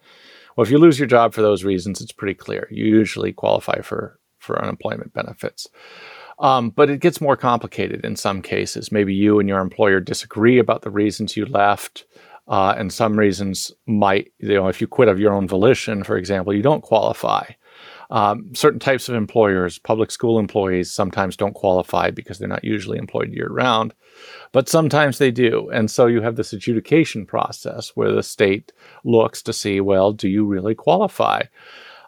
Well, 0.56 0.64
if 0.64 0.70
you 0.70 0.78
lose 0.78 0.98
your 0.98 1.06
job 1.06 1.34
for 1.34 1.42
those 1.42 1.64
reasons, 1.64 2.00
it's 2.00 2.10
pretty 2.10 2.32
clear. 2.32 2.66
You 2.70 2.86
usually 2.86 3.30
qualify 3.30 3.82
for, 3.82 4.18
for 4.38 4.62
unemployment 4.62 5.12
benefits. 5.12 5.68
Um, 6.38 6.70
but 6.70 6.88
it 6.88 7.00
gets 7.00 7.20
more 7.20 7.36
complicated 7.36 8.06
in 8.06 8.16
some 8.16 8.40
cases. 8.40 8.90
Maybe 8.90 9.12
you 9.12 9.38
and 9.38 9.46
your 9.46 9.60
employer 9.60 10.00
disagree 10.00 10.58
about 10.58 10.80
the 10.80 10.90
reasons 10.90 11.36
you 11.36 11.44
left. 11.44 12.06
Uh, 12.48 12.74
and 12.78 12.90
some 12.90 13.18
reasons 13.18 13.70
might, 13.86 14.32
you 14.38 14.54
know, 14.54 14.68
if 14.68 14.80
you 14.80 14.86
quit 14.86 15.08
of 15.08 15.20
your 15.20 15.34
own 15.34 15.46
volition, 15.46 16.04
for 16.04 16.16
example, 16.16 16.54
you 16.54 16.62
don't 16.62 16.82
qualify. 16.82 17.44
Um, 18.12 18.54
certain 18.54 18.78
types 18.78 19.08
of 19.08 19.14
employers, 19.14 19.78
public 19.78 20.10
school 20.10 20.38
employees, 20.38 20.92
sometimes 20.92 21.34
don't 21.34 21.54
qualify 21.54 22.10
because 22.10 22.38
they're 22.38 22.46
not 22.46 22.62
usually 22.62 22.98
employed 22.98 23.32
year 23.32 23.48
round, 23.48 23.94
but 24.52 24.68
sometimes 24.68 25.16
they 25.16 25.30
do. 25.30 25.70
And 25.70 25.90
so 25.90 26.06
you 26.06 26.20
have 26.20 26.36
this 26.36 26.52
adjudication 26.52 27.24
process 27.24 27.92
where 27.94 28.12
the 28.12 28.22
state 28.22 28.70
looks 29.02 29.40
to 29.44 29.54
see, 29.54 29.80
well, 29.80 30.12
do 30.12 30.28
you 30.28 30.44
really 30.44 30.74
qualify? 30.74 31.44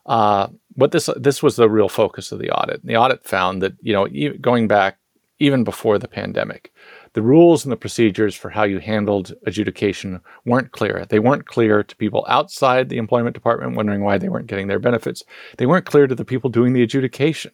Uh, 0.04 0.48
what 0.74 0.92
this 0.92 1.08
this 1.16 1.42
was 1.42 1.56
the 1.56 1.70
real 1.70 1.88
focus 1.88 2.32
of 2.32 2.38
the 2.38 2.50
audit. 2.50 2.82
And 2.82 2.90
The 2.90 2.96
audit 2.96 3.24
found 3.24 3.62
that 3.62 3.72
you 3.80 3.94
know 3.94 4.06
going 4.42 4.68
back 4.68 4.98
even 5.38 5.64
before 5.64 5.98
the 5.98 6.08
pandemic, 6.08 6.70
the 7.14 7.22
rules 7.22 7.64
and 7.64 7.72
the 7.72 7.76
procedures 7.76 8.34
for 8.34 8.50
how 8.50 8.64
you 8.64 8.80
handled 8.80 9.34
adjudication 9.46 10.20
weren't 10.44 10.72
clear. 10.72 11.06
They 11.08 11.20
weren't 11.20 11.46
clear 11.46 11.82
to 11.82 11.96
people 11.96 12.26
outside 12.28 12.88
the 12.88 12.98
employment 12.98 13.34
department 13.34 13.76
wondering 13.76 14.02
why 14.02 14.18
they 14.18 14.28
weren't 14.28 14.48
getting 14.48 14.66
their 14.66 14.80
benefits. 14.80 15.22
They 15.56 15.66
weren't 15.66 15.86
clear 15.86 16.06
to 16.06 16.14
the 16.14 16.24
people 16.24 16.50
doing 16.50 16.72
the 16.72 16.82
adjudication. 16.82 17.52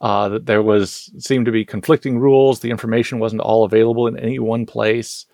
Uh, 0.00 0.38
there 0.42 0.62
was 0.62 1.10
seemed 1.18 1.46
to 1.46 1.52
be 1.52 1.64
conflicting 1.64 2.18
rules. 2.18 2.60
The 2.60 2.70
information 2.70 3.18
wasn't 3.18 3.42
all 3.42 3.64
available 3.64 4.06
in 4.06 4.18
any 4.18 4.38
one 4.38 4.66
place. 4.66 5.26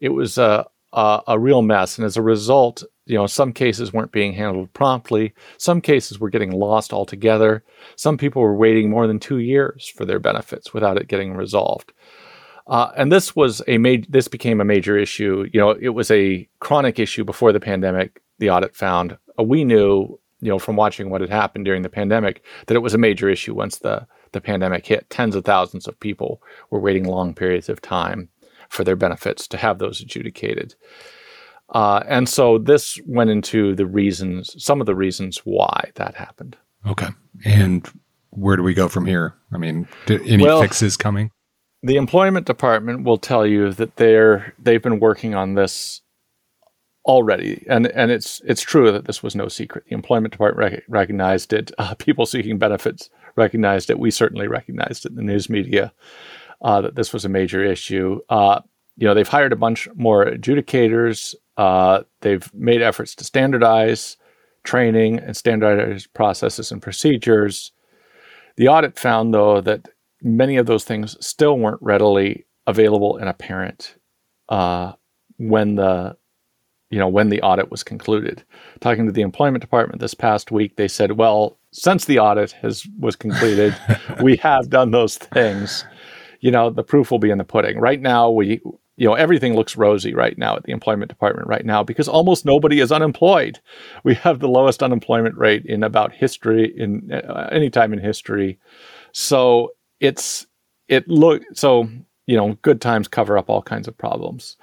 It 0.00 0.10
was 0.10 0.38
a, 0.38 0.66
a, 0.92 1.20
a 1.28 1.38
real 1.38 1.62
mess, 1.62 1.98
and 1.98 2.06
as 2.06 2.16
a 2.16 2.22
result, 2.22 2.84
you 3.06 3.16
know, 3.16 3.26
some 3.26 3.52
cases 3.52 3.92
weren't 3.92 4.12
being 4.12 4.32
handled 4.32 4.72
promptly. 4.72 5.34
Some 5.58 5.80
cases 5.80 6.18
were 6.18 6.30
getting 6.30 6.52
lost 6.52 6.92
altogether. 6.92 7.64
Some 7.96 8.16
people 8.16 8.40
were 8.40 8.56
waiting 8.56 8.88
more 8.88 9.06
than 9.06 9.18
two 9.18 9.38
years 9.38 9.92
for 9.94 10.06
their 10.06 10.20
benefits 10.20 10.72
without 10.72 10.96
it 10.96 11.08
getting 11.08 11.34
resolved. 11.34 11.92
Uh, 12.66 12.90
and 12.96 13.12
this 13.12 13.36
was 13.36 13.62
a 13.68 13.78
major. 13.78 14.06
This 14.08 14.28
became 14.28 14.60
a 14.60 14.64
major 14.64 14.96
issue. 14.96 15.46
You 15.52 15.60
know, 15.60 15.70
it 15.70 15.90
was 15.90 16.10
a 16.10 16.48
chronic 16.60 16.98
issue 16.98 17.24
before 17.24 17.52
the 17.52 17.60
pandemic. 17.60 18.22
The 18.38 18.50
audit 18.50 18.74
found 18.74 19.16
uh, 19.38 19.42
we 19.42 19.64
knew, 19.64 20.18
you 20.40 20.48
know, 20.48 20.58
from 20.58 20.76
watching 20.76 21.10
what 21.10 21.20
had 21.20 21.30
happened 21.30 21.64
during 21.64 21.82
the 21.82 21.88
pandemic, 21.88 22.42
that 22.66 22.74
it 22.74 22.80
was 22.80 22.94
a 22.94 22.98
major 22.98 23.28
issue 23.28 23.54
once 23.54 23.78
the 23.78 24.06
the 24.32 24.40
pandemic 24.40 24.86
hit. 24.86 25.08
Tens 25.10 25.34
of 25.34 25.44
thousands 25.44 25.86
of 25.86 25.98
people 26.00 26.42
were 26.70 26.80
waiting 26.80 27.04
long 27.04 27.34
periods 27.34 27.68
of 27.68 27.80
time 27.80 28.28
for 28.68 28.84
their 28.84 28.96
benefits 28.96 29.46
to 29.48 29.56
have 29.56 29.78
those 29.78 30.00
adjudicated. 30.00 30.74
Uh, 31.70 32.02
and 32.08 32.28
so 32.28 32.58
this 32.58 33.00
went 33.06 33.30
into 33.30 33.74
the 33.74 33.86
reasons, 33.86 34.54
some 34.62 34.80
of 34.80 34.86
the 34.86 34.94
reasons 34.94 35.38
why 35.44 35.90
that 35.94 36.14
happened. 36.14 36.56
Okay. 36.86 37.08
And 37.44 37.88
where 38.30 38.56
do 38.56 38.62
we 38.62 38.74
go 38.74 38.88
from 38.88 39.06
here? 39.06 39.34
I 39.52 39.58
mean, 39.58 39.88
any 40.08 40.42
well, 40.42 40.60
fixes 40.60 40.96
coming? 40.96 41.30
The 41.84 41.96
employment 41.96 42.46
department 42.46 43.04
will 43.04 43.18
tell 43.18 43.46
you 43.46 43.70
that 43.72 43.96
they're 43.96 44.54
they've 44.58 44.82
been 44.82 45.00
working 45.00 45.34
on 45.34 45.54
this 45.54 46.00
already, 47.04 47.64
and 47.68 47.86
and 47.88 48.10
it's 48.10 48.40
it's 48.46 48.62
true 48.62 48.90
that 48.90 49.04
this 49.04 49.22
was 49.22 49.36
no 49.36 49.48
secret. 49.48 49.84
The 49.86 49.94
employment 49.94 50.32
department 50.32 50.72
rec- 50.72 50.84
recognized 50.88 51.52
it. 51.52 51.70
Uh, 51.76 51.94
people 51.98 52.24
seeking 52.24 52.58
benefits 52.58 53.10
recognized 53.36 53.90
it. 53.90 53.98
We 53.98 54.10
certainly 54.10 54.48
recognized 54.48 55.04
it 55.04 55.10
in 55.10 55.16
the 55.16 55.22
news 55.22 55.50
media 55.50 55.92
uh, 56.62 56.80
that 56.80 56.94
this 56.94 57.12
was 57.12 57.26
a 57.26 57.28
major 57.28 57.62
issue. 57.62 58.20
Uh, 58.30 58.62
you 58.96 59.06
know, 59.06 59.12
they've 59.12 59.28
hired 59.28 59.52
a 59.52 59.56
bunch 59.56 59.86
more 59.94 60.24
adjudicators. 60.24 61.34
Uh, 61.58 62.04
they've 62.22 62.52
made 62.54 62.80
efforts 62.80 63.14
to 63.16 63.24
standardize 63.24 64.16
training 64.62 65.18
and 65.18 65.36
standardize 65.36 66.06
processes 66.06 66.72
and 66.72 66.80
procedures. 66.80 67.72
The 68.56 68.68
audit 68.68 68.98
found, 68.98 69.34
though, 69.34 69.60
that 69.60 69.88
many 70.24 70.56
of 70.56 70.66
those 70.66 70.84
things 70.84 71.16
still 71.24 71.58
weren't 71.58 71.82
readily 71.82 72.46
available 72.66 73.16
and 73.18 73.28
apparent 73.28 73.96
uh, 74.48 74.92
when 75.36 75.76
the 75.76 76.16
you 76.90 76.98
know 76.98 77.08
when 77.08 77.28
the 77.28 77.42
audit 77.42 77.70
was 77.70 77.82
concluded. 77.82 78.42
Talking 78.80 79.06
to 79.06 79.12
the 79.12 79.22
employment 79.22 79.60
department 79.62 80.00
this 80.00 80.14
past 80.14 80.50
week, 80.50 80.76
they 80.76 80.88
said, 80.88 81.12
"Well, 81.12 81.58
since 81.70 82.06
the 82.06 82.18
audit 82.18 82.52
has 82.62 82.86
was 82.98 83.16
completed, 83.16 83.76
we 84.22 84.36
have 84.36 84.70
done 84.70 84.90
those 84.90 85.18
things. 85.18 85.84
You 86.40 86.50
know, 86.50 86.70
the 86.70 86.82
proof 86.82 87.10
will 87.10 87.18
be 87.18 87.30
in 87.30 87.38
the 87.38 87.44
pudding. 87.44 87.78
Right 87.78 88.00
now, 88.00 88.30
we." 88.30 88.60
You 88.96 89.08
know, 89.08 89.14
everything 89.14 89.56
looks 89.56 89.76
rosy 89.76 90.14
right 90.14 90.38
now 90.38 90.54
at 90.54 90.62
the 90.62 90.70
employment 90.70 91.08
department 91.08 91.48
right 91.48 91.66
now 91.66 91.82
because 91.82 92.06
almost 92.06 92.44
nobody 92.44 92.78
is 92.78 92.92
unemployed. 92.92 93.58
We 94.04 94.14
have 94.14 94.38
the 94.38 94.46
lowest 94.46 94.84
unemployment 94.84 95.36
rate 95.36 95.66
in 95.66 95.82
about 95.82 96.12
history, 96.12 96.72
in 96.76 97.12
uh, 97.12 97.48
any 97.50 97.70
time 97.70 97.92
in 97.92 97.98
history. 97.98 98.60
So 99.10 99.70
it's 100.00 100.46
it 100.88 101.08
look 101.08 101.42
so 101.54 101.88
you 102.26 102.36
know 102.36 102.54
good 102.62 102.80
times 102.80 103.08
cover 103.08 103.38
up 103.38 103.50
all 103.50 103.62
kinds 103.62 103.88
of 103.88 103.96
problems. 103.96 104.56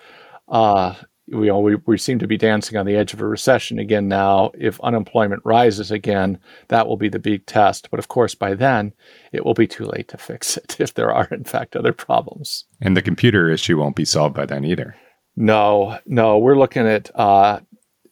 Uh, 0.48 0.96
we, 1.28 1.46
you 1.46 1.52
know, 1.52 1.60
we 1.60 1.76
we 1.86 1.98
seem 1.98 2.20
to 2.20 2.28
be 2.28 2.38
dancing 2.38 2.78
on 2.78 2.86
the 2.86 2.96
edge 2.96 3.13
of 3.13 3.22
a 3.22 3.28
recession 3.28 3.80
again 3.80 4.08
now. 4.08 4.52
If 4.58 4.80
unemployment 4.82 5.41
rises 5.46 5.91
again, 5.91 6.39
that 6.67 6.88
will 6.88 6.98
be 6.98 7.10
the 7.10 7.20
big 7.20 7.46
test. 7.46 7.89
But 7.89 8.00
of 8.00 8.08
course, 8.08 8.36
by 8.36 8.54
then 8.54 8.94
it 9.32 9.46
will 9.46 9.54
be 9.54 9.67
too 9.67 9.86
late 9.86 10.08
to 10.10 10.17
fix 10.17 10.58
it 10.58 10.78
if 10.80 10.94
there 10.94 11.13
are 11.13 11.28
in 11.32 11.44
fact 11.44 11.76
other 11.76 11.94
problems. 11.94 12.65
And 12.82 12.98
the 12.98 13.02
computer 13.02 13.50
issue 13.50 13.78
won't 13.78 13.96
be 13.96 14.06
solved 14.06 14.36
by 14.36 14.46
then 14.46 14.65
either. 14.65 14.96
No, 15.38 15.98
no, 16.06 16.38
we're 16.38 16.58
looking 16.58 16.86
at 16.86 17.10
uh, 17.15 17.62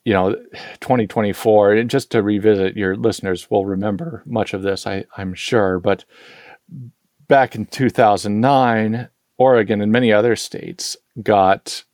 you 0.06 0.14
know 0.14 0.34
2024 0.80 1.74
and 1.74 1.90
just 1.90 2.12
to 2.12 2.24
revisit 2.24 2.78
your 2.78 2.96
listeners 2.96 3.50
will 3.52 3.66
remember 3.66 4.24
much 4.26 4.54
of 4.54 4.64
this 4.64 4.88
I, 4.88 5.06
i'm 5.18 5.34
sure 5.34 5.80
but 5.80 6.06
back 7.30 7.56
in 7.56 7.66
2009, 7.68 9.08
Oregon 9.38 9.82
and 9.82 9.92
many 9.92 10.12
other 10.12 10.36
states 10.36 10.98
got 11.24 11.86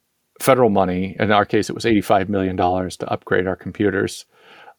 federal 0.42 0.72
money. 0.72 1.16
In 1.20 1.32
our 1.32 1.46
case, 1.46 1.70
it 1.70 1.74
was 1.74 1.86
$85 1.86 2.28
million 2.30 2.58
to 2.58 3.08
upgrade 3.08 3.46
our 3.46 3.56
computers, 3.56 4.26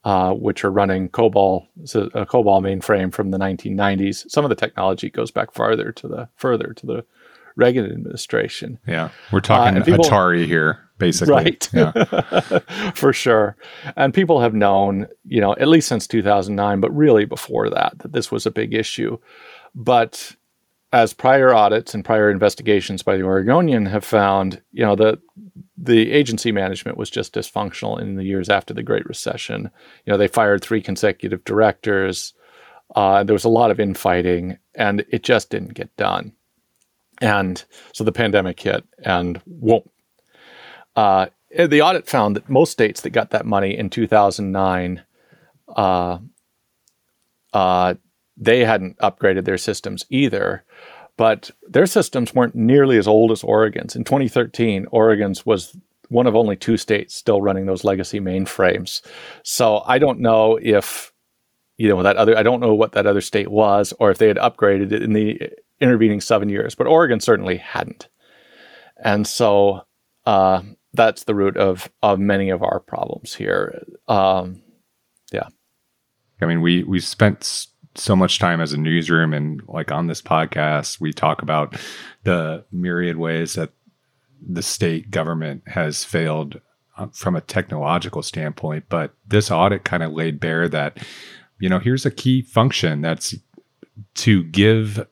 uh, 0.04 0.32
which 0.32 0.64
are 0.64 0.72
running 0.72 1.08
COBOL, 1.10 1.68
a 1.94 2.26
COBOL 2.26 2.60
mainframe 2.60 3.12
from 3.12 3.30
the 3.30 3.38
1990s. 3.38 4.28
Some 4.28 4.44
of 4.44 4.48
the 4.48 4.56
technology 4.56 5.10
goes 5.10 5.30
back 5.30 5.52
farther 5.52 5.92
to 5.92 6.08
the 6.08 6.28
further 6.34 6.72
to 6.74 6.86
the 6.86 7.04
Reagan 7.54 7.86
administration. 7.86 8.78
Yeah, 8.86 9.08
we're 9.32 9.40
talking 9.40 9.80
uh, 9.80 9.84
people, 9.84 10.04
Atari 10.04 10.44
here, 10.44 10.78
basically. 10.98 11.32
Right. 11.32 11.68
Yeah. 11.72 11.92
For 12.94 13.14
sure. 13.14 13.56
And 13.96 14.12
people 14.12 14.42
have 14.42 14.52
known, 14.52 15.06
you 15.24 15.40
know, 15.40 15.54
at 15.54 15.68
least 15.68 15.88
since 15.88 16.06
2009, 16.06 16.80
but 16.80 16.94
really 16.94 17.24
before 17.24 17.70
that, 17.70 17.98
that 18.00 18.12
this 18.12 18.30
was 18.30 18.44
a 18.44 18.50
big 18.50 18.74
issue. 18.74 19.16
But 19.74 20.36
as 20.96 21.12
prior 21.12 21.52
audits 21.52 21.92
and 21.92 22.06
prior 22.06 22.30
investigations 22.30 23.02
by 23.02 23.18
the 23.18 23.22
Oregonian 23.22 23.84
have 23.84 24.02
found, 24.04 24.62
you 24.72 24.82
know, 24.82 24.96
the 24.96 25.20
the 25.76 26.10
agency 26.10 26.50
management 26.52 26.96
was 26.96 27.10
just 27.10 27.34
dysfunctional 27.34 28.00
in 28.00 28.16
the 28.16 28.24
years 28.24 28.48
after 28.48 28.72
the 28.72 28.82
Great 28.82 29.04
Recession. 29.04 29.70
You 30.06 30.10
know, 30.10 30.16
they 30.16 30.26
fired 30.26 30.62
three 30.62 30.80
consecutive 30.80 31.44
directors. 31.44 32.32
Uh, 32.94 33.24
there 33.24 33.34
was 33.34 33.44
a 33.44 33.50
lot 33.50 33.70
of 33.70 33.78
infighting, 33.78 34.56
and 34.74 35.04
it 35.10 35.22
just 35.22 35.50
didn't 35.50 35.74
get 35.74 35.94
done. 35.98 36.32
And 37.20 37.62
so 37.92 38.02
the 38.02 38.10
pandemic 38.10 38.58
hit, 38.58 38.82
and 39.04 39.38
whoop. 39.44 39.90
Uh, 40.96 41.26
the 41.50 41.82
audit 41.82 42.08
found 42.08 42.36
that 42.36 42.48
most 42.48 42.72
states 42.72 43.02
that 43.02 43.10
got 43.10 43.30
that 43.30 43.44
money 43.44 43.76
in 43.76 43.90
2009 43.90 45.04
uh, 45.76 46.18
uh, 47.52 47.94
they 48.36 48.64
hadn't 48.64 48.98
upgraded 48.98 49.44
their 49.44 49.58
systems 49.58 50.04
either. 50.10 50.64
But 51.16 51.50
their 51.66 51.86
systems 51.86 52.34
weren't 52.34 52.54
nearly 52.54 52.98
as 52.98 53.08
old 53.08 53.32
as 53.32 53.42
Oregon's. 53.42 53.96
In 53.96 54.04
2013, 54.04 54.86
Oregon's 54.90 55.46
was 55.46 55.76
one 56.08 56.26
of 56.26 56.36
only 56.36 56.56
two 56.56 56.76
states 56.76 57.14
still 57.14 57.40
running 57.40 57.66
those 57.66 57.84
legacy 57.84 58.20
mainframes. 58.20 59.00
So 59.42 59.82
I 59.86 59.98
don't 59.98 60.20
know 60.20 60.58
if, 60.60 61.12
you 61.78 61.88
know, 61.88 62.02
that 62.02 62.16
other, 62.16 62.36
I 62.36 62.42
don't 62.42 62.60
know 62.60 62.74
what 62.74 62.92
that 62.92 63.06
other 63.06 63.20
state 63.20 63.50
was 63.50 63.92
or 63.98 64.10
if 64.10 64.18
they 64.18 64.28
had 64.28 64.36
upgraded 64.36 64.92
it 64.92 65.02
in 65.02 65.14
the 65.14 65.50
intervening 65.80 66.20
seven 66.20 66.48
years, 66.48 66.74
but 66.74 66.86
Oregon 66.86 67.20
certainly 67.20 67.56
hadn't. 67.56 68.08
And 69.02 69.26
so 69.26 69.82
uh, 70.26 70.62
that's 70.92 71.24
the 71.24 71.34
root 71.34 71.56
of, 71.56 71.90
of 72.02 72.18
many 72.18 72.50
of 72.50 72.62
our 72.62 72.80
problems 72.80 73.34
here. 73.34 73.84
Um, 74.06 74.62
yeah. 75.32 75.48
I 76.40 76.46
mean, 76.46 76.60
we, 76.60 76.84
we 76.84 77.00
spent 77.00 77.68
so 77.96 78.16
much 78.16 78.38
time 78.38 78.60
as 78.60 78.72
a 78.72 78.78
newsroom 78.78 79.32
and 79.32 79.62
like 79.68 79.90
on 79.90 80.06
this 80.06 80.22
podcast, 80.22 81.00
we 81.00 81.12
talk 81.12 81.42
about 81.42 81.76
the 82.24 82.64
myriad 82.70 83.16
ways 83.16 83.54
that 83.54 83.70
the 84.46 84.62
state 84.62 85.10
government 85.10 85.62
has 85.66 86.04
failed 86.04 86.60
uh, 86.96 87.06
from 87.12 87.36
a 87.36 87.40
technological 87.40 88.22
standpoint. 88.22 88.84
But 88.88 89.14
this 89.26 89.50
audit 89.50 89.84
kind 89.84 90.02
of 90.02 90.12
laid 90.12 90.40
bare 90.40 90.68
that, 90.68 90.98
you 91.58 91.68
know, 91.68 91.78
here's 91.78 92.06
a 92.06 92.10
key 92.10 92.42
function 92.42 93.00
that's 93.00 93.34
to 94.14 94.44
give, 94.44 95.06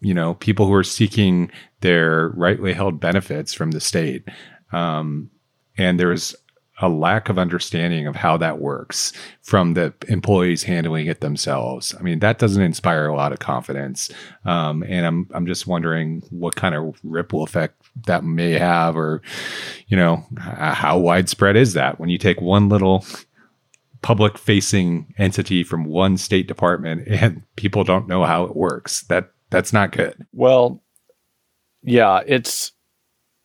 you 0.00 0.14
know, 0.14 0.34
people 0.34 0.66
who 0.66 0.74
are 0.74 0.84
seeking 0.84 1.50
their 1.80 2.28
rightly 2.30 2.72
held 2.72 3.00
benefits 3.00 3.52
from 3.52 3.72
the 3.72 3.80
state. 3.80 4.24
Um, 4.72 5.30
and 5.76 5.98
there's 5.98 6.34
a 6.80 6.88
lack 6.88 7.28
of 7.28 7.38
understanding 7.38 8.06
of 8.06 8.16
how 8.16 8.36
that 8.36 8.58
works 8.58 9.12
from 9.42 9.74
the 9.74 9.94
employees 10.08 10.64
handling 10.64 11.06
it 11.06 11.20
themselves. 11.20 11.94
I 11.98 12.02
mean, 12.02 12.18
that 12.18 12.38
doesn't 12.38 12.62
inspire 12.62 13.06
a 13.06 13.14
lot 13.14 13.32
of 13.32 13.38
confidence. 13.38 14.10
Um, 14.44 14.82
and 14.88 15.06
I'm 15.06 15.28
I'm 15.32 15.46
just 15.46 15.66
wondering 15.66 16.22
what 16.30 16.56
kind 16.56 16.74
of 16.74 16.98
ripple 17.04 17.44
effect 17.44 17.80
that 18.06 18.24
may 18.24 18.52
have, 18.52 18.96
or 18.96 19.22
you 19.86 19.96
know, 19.96 20.24
how 20.38 20.98
widespread 20.98 21.56
is 21.56 21.74
that 21.74 22.00
when 22.00 22.08
you 22.08 22.18
take 22.18 22.40
one 22.40 22.68
little 22.68 23.04
public 24.04 24.36
facing 24.36 25.14
entity 25.16 25.64
from 25.64 25.86
one 25.86 26.18
state 26.18 26.46
department 26.46 27.08
and 27.08 27.42
people 27.56 27.84
don't 27.84 28.06
know 28.06 28.24
how 28.24 28.44
it 28.44 28.54
works. 28.54 29.02
That 29.04 29.30
that's 29.50 29.72
not 29.72 29.92
good. 29.92 30.26
Well, 30.32 30.82
yeah, 31.82 32.20
it's 32.26 32.72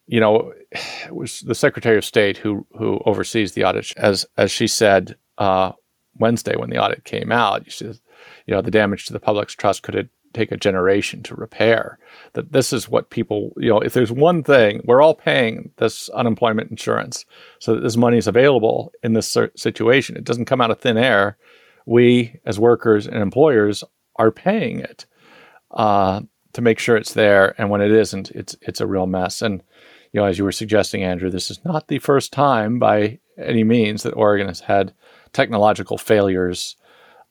you 0.09 0.19
know, 0.19 0.51
it 0.71 1.13
was 1.13 1.41
the 1.41 1.53
Secretary 1.53 1.97
of 1.97 2.03
State 2.03 2.37
who 2.37 2.65
who 2.77 2.99
oversees 3.05 3.51
the 3.53 3.63
audit. 3.63 3.93
As 3.95 4.25
as 4.37 4.51
she 4.51 4.67
said 4.67 5.15
uh, 5.37 5.71
Wednesday 6.17 6.55
when 6.57 6.71
the 6.71 6.79
audit 6.79 7.03
came 7.03 7.31
out, 7.31 7.71
she 7.71 7.85
said, 7.85 7.99
you 8.47 8.55
know, 8.55 8.61
the 8.61 8.71
damage 8.71 9.05
to 9.05 9.13
the 9.13 9.19
public's 9.19 9.53
trust 9.53 9.83
could 9.83 10.09
take 10.33 10.51
a 10.51 10.57
generation 10.57 11.21
to 11.23 11.35
repair. 11.35 11.99
That 12.33 12.51
this 12.51 12.73
is 12.73 12.89
what 12.89 13.11
people, 13.11 13.53
you 13.57 13.69
know, 13.69 13.79
if 13.79 13.93
there's 13.93 14.11
one 14.11 14.43
thing, 14.43 14.81
we're 14.83 15.01
all 15.01 15.13
paying 15.13 15.71
this 15.77 16.09
unemployment 16.09 16.71
insurance 16.71 17.25
so 17.59 17.75
that 17.75 17.81
this 17.81 17.97
money 17.97 18.17
is 18.17 18.27
available 18.27 18.91
in 19.03 19.13
this 19.13 19.37
situation. 19.55 20.17
It 20.17 20.23
doesn't 20.23 20.45
come 20.45 20.59
out 20.59 20.71
of 20.71 20.79
thin 20.79 20.97
air. 20.97 21.37
We, 21.85 22.39
as 22.45 22.59
workers 22.59 23.05
and 23.05 23.17
employers, 23.17 23.83
are 24.15 24.31
paying 24.31 24.79
it 24.79 25.05
uh, 25.71 26.21
to 26.53 26.61
make 26.61 26.79
sure 26.79 26.97
it's 26.97 27.13
there. 27.13 27.53
And 27.59 27.69
when 27.69 27.81
it 27.81 27.91
isn't, 27.91 28.31
it's 28.31 28.55
it's 28.61 28.81
a 28.81 28.87
real 28.87 29.05
mess. 29.05 29.41
And 29.43 29.61
you 30.11 30.19
know, 30.19 30.25
as 30.25 30.37
you 30.37 30.43
were 30.43 30.51
suggesting, 30.51 31.03
Andrew, 31.03 31.29
this 31.29 31.51
is 31.51 31.63
not 31.63 31.87
the 31.87 31.99
first 31.99 32.33
time 32.33 32.79
by 32.79 33.19
any 33.37 33.63
means 33.63 34.03
that 34.03 34.13
Oregon 34.13 34.47
has 34.47 34.61
had 34.61 34.93
technological 35.33 35.97
failures 35.97 36.75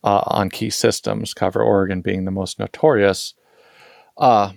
uh, 0.05 0.23
on 0.27 0.51
key 0.51 0.71
systems. 0.71 1.35
Cover 1.35 1.63
Oregon 1.63 2.01
being 2.01 2.25
the 2.25 2.31
most 2.31 2.59
notorious. 2.59 3.35
Uh, 4.17 4.53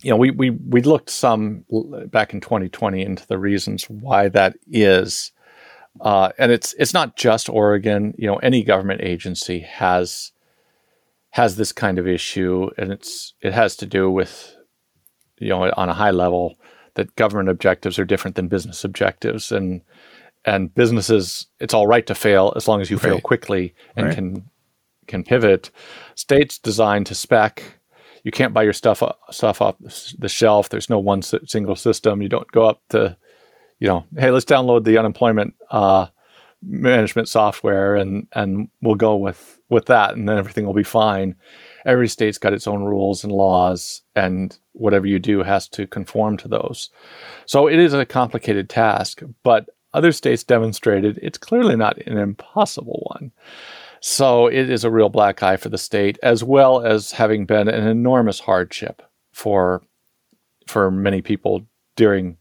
you 0.00 0.10
know, 0.10 0.16
we 0.16 0.30
we 0.30 0.50
we 0.50 0.82
looked 0.82 1.10
some 1.10 1.64
back 2.06 2.34
in 2.34 2.40
2020 2.40 3.02
into 3.02 3.26
the 3.26 3.38
reasons 3.38 3.88
why 3.88 4.28
that 4.28 4.56
is, 4.70 5.32
uh, 6.00 6.30
and 6.38 6.52
it's 6.52 6.74
it's 6.78 6.94
not 6.94 7.16
just 7.16 7.48
Oregon. 7.48 8.14
You 8.18 8.28
know, 8.28 8.36
any 8.36 8.62
government 8.62 9.00
agency 9.02 9.60
has 9.60 10.32
has 11.30 11.56
this 11.56 11.72
kind 11.72 11.98
of 11.98 12.06
issue, 12.06 12.70
and 12.76 12.92
it's 12.92 13.34
it 13.40 13.52
has 13.52 13.76
to 13.76 13.86
do 13.86 14.10
with 14.10 14.54
you 15.38 15.48
know 15.48 15.70
on 15.76 15.88
a 15.88 15.94
high 15.94 16.12
level 16.12 16.56
that 16.94 17.14
government 17.16 17.48
objectives 17.48 17.98
are 17.98 18.04
different 18.04 18.36
than 18.36 18.48
business 18.48 18.84
objectives. 18.84 19.52
And 19.52 19.82
and 20.44 20.74
businesses 20.74 21.46
it's 21.58 21.74
all 21.74 21.86
right 21.86 22.06
to 22.06 22.14
fail 22.14 22.52
as 22.54 22.68
long 22.68 22.80
as 22.80 22.90
you 22.90 22.96
right. 22.98 23.04
fail 23.04 23.20
quickly 23.20 23.74
and 23.96 24.06
right. 24.06 24.14
can 24.14 24.50
can 25.06 25.24
pivot. 25.24 25.70
States 26.14 26.58
designed 26.58 27.06
to 27.06 27.14
spec 27.14 27.62
you 28.24 28.30
can't 28.30 28.54
buy 28.54 28.62
your 28.62 28.72
stuff 28.72 29.02
stuff 29.30 29.60
off 29.60 29.76
the 30.18 30.28
shelf. 30.28 30.70
There's 30.70 30.90
no 30.90 30.98
one 30.98 31.22
single 31.22 31.76
system. 31.76 32.22
You 32.22 32.28
don't 32.28 32.50
go 32.50 32.64
up 32.64 32.80
to 32.88 33.16
you 33.78 33.88
know 33.88 34.04
hey 34.16 34.30
let's 34.30 34.46
download 34.46 34.84
the 34.84 34.98
unemployment 34.98 35.54
uh, 35.70 36.06
management 36.62 37.28
software 37.28 37.96
and 37.96 38.26
and 38.32 38.68
we'll 38.80 38.94
go 38.94 39.16
with 39.16 39.60
with 39.68 39.86
that 39.86 40.14
and 40.14 40.28
then 40.28 40.38
everything 40.38 40.64
will 40.66 40.74
be 40.74 40.82
fine 40.82 41.36
every 41.84 42.08
state's 42.08 42.38
got 42.38 42.52
its 42.52 42.66
own 42.66 42.84
rules 42.84 43.24
and 43.24 43.32
laws, 43.32 44.02
and 44.14 44.58
whatever 44.72 45.06
you 45.06 45.18
do 45.18 45.42
has 45.42 45.68
to 45.68 45.86
conform 45.86 46.36
to 46.38 46.48
those. 46.48 46.90
So 47.46 47.66
it 47.66 47.78
is 47.78 47.94
a 47.94 48.06
complicated 48.06 48.68
task, 48.68 49.22
but 49.42 49.68
other 49.92 50.12
states 50.12 50.42
demonstrated 50.42 51.18
it's 51.22 51.38
clearly 51.38 51.76
not 51.76 51.98
an 51.98 52.18
impossible 52.18 53.06
one. 53.12 53.30
So 54.00 54.48
it 54.48 54.68
is 54.68 54.84
a 54.84 54.90
real 54.90 55.08
black 55.08 55.42
eye 55.42 55.56
for 55.56 55.70
the 55.70 55.78
state, 55.78 56.18
as 56.22 56.44
well 56.44 56.84
as 56.84 57.12
having 57.12 57.46
been 57.46 57.68
an 57.68 57.86
enormous 57.86 58.40
hardship 58.40 59.02
for 59.32 59.82
for 60.66 60.90
many 60.90 61.22
people 61.22 61.66
during 61.96 62.36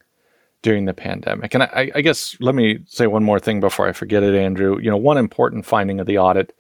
during 0.62 0.86
the 0.86 0.94
pandemic. 0.94 1.54
And 1.54 1.64
I, 1.64 1.92
I, 1.94 2.02
guess 2.02 2.38
let 2.40 2.56
me 2.56 2.80
say 2.86 3.06
one 3.06 3.24
more 3.24 3.40
thing 3.40 3.60
before 3.60 3.88
I 3.88 3.92
forget 3.92 4.24
it, 4.24 4.34
Andrew. 4.34 4.80
You 4.82 4.90
know, 4.90 4.98
one 4.98 5.18
important 5.18 5.66
finding 5.66 6.00
of 6.00 6.08
the 6.08 6.18
audit, 6.18 6.56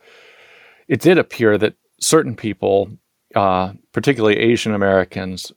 it 0.89 0.99
did 0.99 1.17
appear 1.17 1.57
that 1.57 1.75
certain 2.03 2.35
people, 2.35 2.89
uh, 3.35 3.73
particularly 3.91 4.37
Asian 4.37 4.73
Americans, 4.73 5.51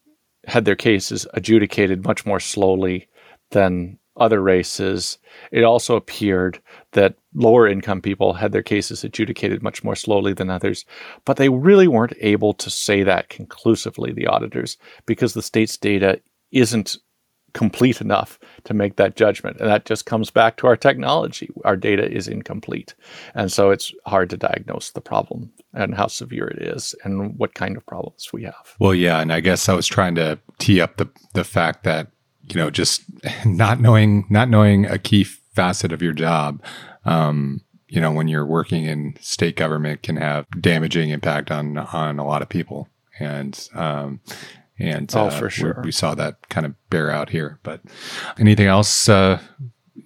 had 0.47 0.65
their 0.65 0.77
cases 0.77 1.27
adjudicated 1.35 2.05
much 2.05 2.25
more 2.25 2.41
slowly 2.41 3.09
than 3.51 3.99
other 4.17 4.41
races. 4.41 5.19
It 5.53 5.65
also 5.65 5.97
appeared 5.97 6.61
that 6.93 7.17
lower 7.35 7.69
income 7.69 8.01
people 8.01 8.33
had 8.33 8.53
their 8.53 8.63
cases 8.63 9.05
adjudicated 9.05 9.63
much 9.63 9.85
more 9.85 9.97
slowly 9.97 10.33
than 10.33 10.49
others, 10.49 10.85
but 11.25 11.37
they 11.37 11.49
really 11.49 11.89
weren't 11.89 12.15
able 12.21 12.55
to 12.55 12.71
say 12.71 13.03
that 13.03 13.29
conclusively, 13.29 14.13
the 14.13 14.27
auditors, 14.27 14.79
because 15.05 15.35
the 15.35 15.43
state's 15.43 15.77
data 15.77 16.21
isn't 16.53 16.97
complete 17.57 18.03
enough 18.03 18.39
to 18.65 18.75
make 18.75 18.97
that 18.97 19.17
judgment. 19.17 19.57
And 19.59 19.69
that 19.71 19.87
just 19.87 20.05
comes 20.05 20.31
back 20.31 20.59
to 20.59 20.67
our 20.67 20.77
technology. 20.77 21.49
Our 21.65 21.75
data 21.75 22.07
is 22.09 22.29
incomplete. 22.29 22.95
And 23.35 23.51
so 23.51 23.71
it's 23.71 23.95
hard 24.05 24.29
to 24.31 24.37
diagnose 24.37 24.91
the 24.91 25.01
problem 25.01 25.51
and 25.73 25.95
how 25.95 26.09
severe 26.09 26.49
it 26.49 26.63
is 26.63 26.95
and 27.03 27.35
what 27.39 27.55
kind 27.55 27.75
of 27.79 27.87
problems 27.87 28.31
we 28.31 28.43
have. 28.43 28.77
Well, 28.79 28.95
yeah. 28.95 29.21
And 29.21 29.33
I 29.33 29.41
guess 29.41 29.71
I 29.71 29.75
was 29.75 29.87
trying 29.87 30.17
to 30.17 30.39
tee 30.59 30.83
up 30.83 30.99
the, 30.99 31.09
the 31.33 31.45
fact 31.45 31.85
that, 31.85 32.09
you 32.43 32.57
know, 32.57 32.69
just 32.69 33.03
not 33.47 33.81
knowing, 33.81 34.27
not 34.29 34.51
knowing 34.51 34.85
a 34.85 34.99
key 34.99 35.25
facet 35.25 35.93
of 35.93 36.03
your 36.03 36.13
job, 36.13 36.63
um, 37.07 37.63
you 37.89 38.03
know, 38.03 38.13
when 38.13 38.29
you're 38.29 38.45
working 38.45 38.85
in 38.85 39.17
state 39.19 39.57
government 39.57 40.03
can 40.03 40.17
have 40.17 40.47
damaging 40.61 41.09
impact 41.09 41.51
on, 41.51 41.79
on 41.79 42.19
a 42.19 42.27
lot 42.27 42.43
of 42.43 42.51
people. 42.51 42.87
And, 43.19 43.67
um, 43.75 44.21
and 44.79 45.11
oh, 45.15 45.27
uh, 45.27 45.31
for 45.31 45.51
sure, 45.51 45.81
we 45.85 45.93
saw 45.93 46.15
that 46.15 46.49
kind 46.49 46.67
of 46.67 46.75
bear 46.91 47.11
out 47.11 47.31
here. 47.31 47.59
But 47.63 47.81
anything 48.39 48.67
else 48.67 49.09
uh, 49.09 49.41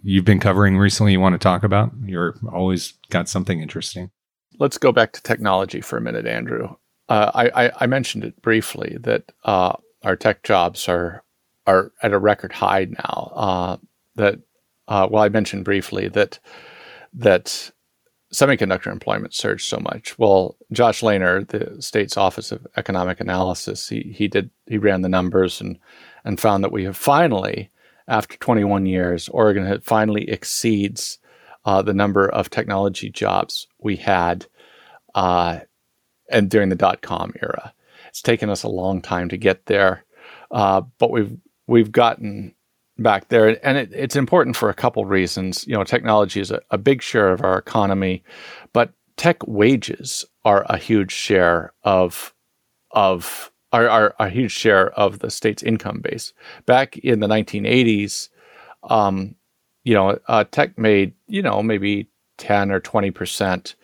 you've 0.02 0.24
been 0.24 0.40
covering 0.40 0.78
recently 0.78 1.12
you 1.12 1.20
want 1.20 1.34
to 1.34 1.38
talk 1.38 1.62
about? 1.62 1.90
You're 2.04 2.36
always 2.52 2.94
got 3.10 3.28
something 3.28 3.60
interesting. 3.60 4.10
Let's 4.58 4.78
go 4.78 4.92
back 4.92 5.12
to 5.12 5.22
technology 5.22 5.80
for 5.80 5.96
a 5.96 6.00
minute, 6.00 6.26
Andrew. 6.26 6.76
Uh, 7.08 7.30
I, 7.34 7.72
I, 7.80 7.86
mentioned 7.86 8.22
it 8.22 8.40
briefly 8.40 8.96
that 9.00 9.32
uh, 9.44 9.72
our 10.04 10.14
tech 10.14 10.44
jobs 10.44 10.88
are 10.88 11.24
are 11.66 11.92
at 12.02 12.12
a 12.12 12.18
record 12.18 12.52
high 12.52 12.84
now. 12.84 13.32
Uh, 13.34 13.76
that 14.14 14.38
uh, 14.86 15.08
well, 15.10 15.24
I 15.24 15.28
mentioned 15.28 15.64
briefly 15.64 16.08
that 16.08 16.38
that 17.14 17.72
semiconductor 18.32 18.92
employment 18.92 19.34
surged 19.34 19.66
so 19.66 19.78
much. 19.78 20.18
Well, 20.18 20.56
Josh 20.72 21.00
Lehner, 21.02 21.46
the 21.46 21.80
state's 21.82 22.16
Office 22.16 22.52
of 22.52 22.66
Economic 22.76 23.20
Analysis, 23.20 23.88
he 23.88 24.14
he 24.16 24.28
did 24.28 24.50
he 24.66 24.78
ran 24.78 25.02
the 25.02 25.08
numbers 25.08 25.60
and 25.60 25.78
and 26.24 26.38
found 26.38 26.62
that 26.64 26.72
we 26.72 26.84
have 26.84 26.96
finally, 26.96 27.70
after 28.08 28.36
21 28.36 28.86
years, 28.86 29.28
Oregon 29.28 29.66
had 29.66 29.82
finally 29.84 30.28
exceeds 30.28 31.18
uh, 31.64 31.82
the 31.82 31.94
number 31.94 32.28
of 32.28 32.50
technology 32.50 33.10
jobs 33.10 33.66
we 33.78 33.96
had, 33.96 34.46
uh, 35.14 35.60
and 36.30 36.50
during 36.50 36.68
the 36.68 36.76
dot 36.76 37.02
com 37.02 37.32
era. 37.42 37.72
It's 38.08 38.22
taken 38.22 38.50
us 38.50 38.62
a 38.62 38.68
long 38.68 39.02
time 39.02 39.28
to 39.28 39.36
get 39.36 39.66
there, 39.66 40.04
uh, 40.50 40.82
but 40.98 41.10
we've 41.10 41.36
we've 41.66 41.92
gotten 41.92 42.54
back 43.00 43.28
there, 43.28 43.64
and 43.66 43.78
it, 43.78 43.90
it's 43.92 44.16
important 44.16 44.56
for 44.56 44.68
a 44.68 44.74
couple 44.74 45.04
reasons. 45.04 45.66
You 45.66 45.74
know, 45.74 45.84
technology 45.84 46.40
is 46.40 46.50
a, 46.50 46.60
a 46.70 46.78
big 46.78 47.02
share 47.02 47.32
of 47.32 47.42
our 47.42 47.58
economy, 47.58 48.22
but 48.72 48.92
tech 49.16 49.46
wages 49.46 50.24
are 50.44 50.64
a 50.68 50.76
huge 50.76 51.12
share 51.12 51.72
of 51.82 52.34
of 52.92 53.50
are, 53.72 53.88
are, 53.88 54.14
a 54.18 54.28
huge 54.28 54.52
share 54.52 54.90
of 54.98 55.20
the 55.20 55.30
state's 55.30 55.62
income 55.62 56.00
base. 56.00 56.32
Back 56.66 56.98
in 56.98 57.20
the 57.20 57.28
1980s, 57.28 58.28
um, 58.82 59.36
you 59.84 59.94
know, 59.94 60.18
uh, 60.26 60.44
tech 60.50 60.76
made 60.78 61.14
you 61.26 61.42
know 61.42 61.62
maybe 61.62 62.08
10 62.38 62.70
or 62.70 62.80
20 62.80 63.10
percent. 63.10 63.74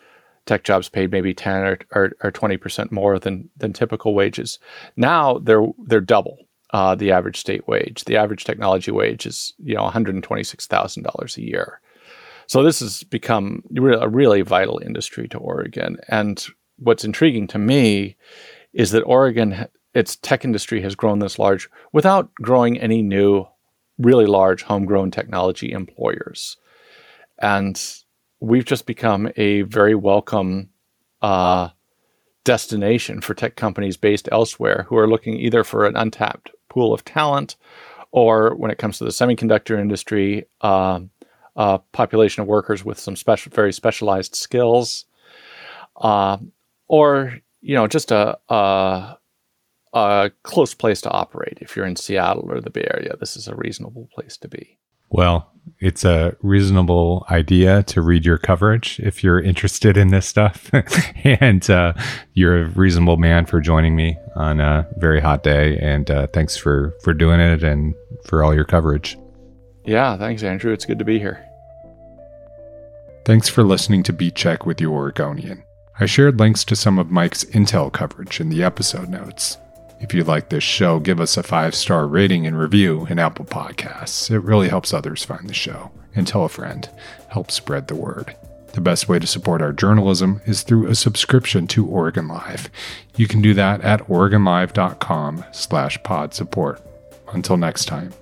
Tech 0.45 0.63
jobs 0.63 0.87
paid 0.87 1.11
maybe 1.11 1.33
10 1.33 1.63
or, 1.63 1.77
or, 1.91 2.11
or 2.23 2.31
20 2.31 2.55
percent 2.55 2.91
more 2.91 3.19
than 3.19 3.49
than 3.57 3.73
typical 3.73 4.13
wages. 4.13 4.59
Now 4.95 5.39
they're 5.39 5.67
they're 5.85 6.01
double 6.01 6.46
uh, 6.71 6.95
the 6.95 7.11
average 7.11 7.37
state 7.37 7.67
wage. 7.67 8.03
The 8.05 8.17
average 8.17 8.43
technology 8.43 8.91
wage 8.91 9.25
is 9.25 9.53
you 9.57 9.75
know 9.75 9.83
one 9.83 9.93
hundred 9.93 10.15
and 10.15 10.23
twenty 10.23 10.43
six 10.43 10.67
thousand 10.67 11.03
dollars 11.03 11.37
a 11.37 11.43
year. 11.43 11.79
So 12.47 12.63
this 12.63 12.79
has 12.79 13.03
become 13.03 13.61
a 13.77 14.07
really 14.07 14.41
vital 14.41 14.81
industry 14.85 15.27
to 15.29 15.37
Oregon. 15.37 15.97
And 16.07 16.45
what's 16.77 17.03
intriguing 17.03 17.47
to 17.47 17.57
me 17.57 18.15
is 18.71 18.91
that 18.91 19.01
Oregon, 19.01 19.67
its 19.93 20.15
tech 20.15 20.45
industry 20.45 20.81
has 20.81 20.95
grown 20.95 21.19
this 21.19 21.37
large 21.37 21.69
without 21.91 22.33
growing 22.35 22.79
any 22.79 23.01
new, 23.01 23.45
really 23.97 24.27
large 24.27 24.63
homegrown 24.63 25.11
technology 25.11 25.73
employers. 25.73 26.55
And 27.39 27.77
we've 28.39 28.65
just 28.65 28.85
become 28.85 29.29
a 29.35 29.63
very 29.63 29.95
welcome 29.95 30.69
uh, 31.21 31.69
destination 32.47 33.19
for 33.19 33.33
tech 33.33 33.57
companies 33.57 33.97
based 33.97 34.29
elsewhere 34.31 34.85
who 34.87 34.97
are 34.97 35.09
looking 35.09 35.37
either 35.37 35.65
for 35.65 35.85
an 35.85 35.97
untapped 35.97 36.49
pool 36.69 36.93
of 36.93 37.03
talent, 37.03 37.57
or 38.11 38.55
when 38.55 38.71
it 38.71 38.77
comes 38.77 38.97
to 38.97 39.03
the 39.03 39.09
semiconductor 39.09 39.77
industry, 39.77 40.45
uh, 40.61 41.01
a 41.57 41.79
population 41.91 42.41
of 42.41 42.47
workers 42.47 42.85
with 42.85 42.97
some 42.97 43.17
special, 43.17 43.51
very 43.53 43.73
specialized 43.73 44.33
skills, 44.33 45.03
uh, 45.97 46.37
or 46.87 47.37
you 47.59 47.75
know, 47.75 47.85
just 47.85 48.11
a, 48.11 48.39
a 48.47 49.17
a 49.93 50.31
close 50.43 50.73
place 50.73 51.01
to 51.01 51.11
operate. 51.11 51.57
If 51.59 51.75
you're 51.75 51.85
in 51.85 51.97
Seattle 51.97 52.49
or 52.49 52.61
the 52.61 52.69
Bay 52.69 52.87
Area, 52.93 53.17
this 53.19 53.35
is 53.35 53.49
a 53.49 53.55
reasonable 53.55 54.07
place 54.13 54.37
to 54.37 54.47
be. 54.47 54.77
Well, 55.09 55.51
it's 55.79 56.03
a 56.03 56.35
reasonable 56.41 57.25
idea 57.29 57.83
to 57.83 58.01
read 58.01 58.25
your 58.25 58.37
coverage 58.37 58.99
if 58.99 59.23
you're 59.23 59.39
interested 59.39 59.95
in 59.95 60.09
this 60.09 60.25
stuff. 60.25 60.71
and 61.23 61.69
uh, 61.69 61.93
you're 62.33 62.63
a 62.63 62.69
reasonable 62.69 63.17
man 63.17 63.45
for 63.45 63.61
joining 63.61 63.95
me 63.95 64.17
on 64.35 64.59
a 64.59 64.87
very 64.97 65.21
hot 65.21 65.43
day. 65.43 65.77
And 65.77 66.09
uh, 66.09 66.27
thanks 66.27 66.57
for, 66.57 66.95
for 67.03 67.13
doing 67.13 67.39
it 67.39 67.63
and 67.63 67.93
for 68.25 68.43
all 68.43 68.55
your 68.55 68.65
coverage. 68.65 69.17
Yeah, 69.85 70.17
thanks, 70.17 70.43
Andrew. 70.43 70.73
It's 70.73 70.85
good 70.85 70.99
to 70.99 71.05
be 71.05 71.19
here. 71.19 71.43
Thanks 73.25 73.49
for 73.49 73.63
listening 73.63 74.03
to 74.03 74.13
Beat 74.13 74.35
Check 74.35 74.65
with 74.65 74.77
the 74.77 74.85
Oregonian. 74.85 75.63
I 75.99 76.05
shared 76.05 76.39
links 76.39 76.63
to 76.65 76.75
some 76.75 76.97
of 76.97 77.11
Mike's 77.11 77.43
Intel 77.45 77.91
coverage 77.91 78.39
in 78.39 78.49
the 78.49 78.63
episode 78.63 79.09
notes. 79.09 79.57
If 79.99 80.13
you 80.13 80.23
like 80.23 80.49
this 80.49 80.63
show, 80.63 80.99
give 80.99 81.19
us 81.19 81.37
a 81.37 81.43
five 81.43 81.73
star 81.73 82.07
rating 82.07 82.45
and 82.45 82.57
review 82.57 83.07
in 83.09 83.19
Apple 83.19 83.45
Podcasts. 83.45 84.29
It 84.29 84.39
really 84.39 84.69
helps 84.69 84.93
others 84.93 85.23
find 85.23 85.49
the 85.49 85.53
show. 85.53 85.91
And 86.15 86.27
tell 86.27 86.45
a 86.45 86.49
friend. 86.49 86.89
Help 87.29 87.51
spread 87.51 87.87
the 87.87 87.95
word. 87.95 88.35
The 88.73 88.81
best 88.81 89.07
way 89.07 89.19
to 89.19 89.27
support 89.27 89.61
our 89.61 89.73
journalism 89.73 90.41
is 90.45 90.63
through 90.63 90.87
a 90.87 90.95
subscription 90.95 91.67
to 91.67 91.85
Oregon 91.85 92.27
Live. 92.27 92.69
You 93.15 93.27
can 93.27 93.41
do 93.41 93.53
that 93.55 93.81
at 93.81 94.01
oregonlive.com 94.07 95.45
slash 95.51 96.01
pod 96.03 96.33
support. 96.33 96.81
Until 97.33 97.57
next 97.57 97.85
time. 97.85 98.13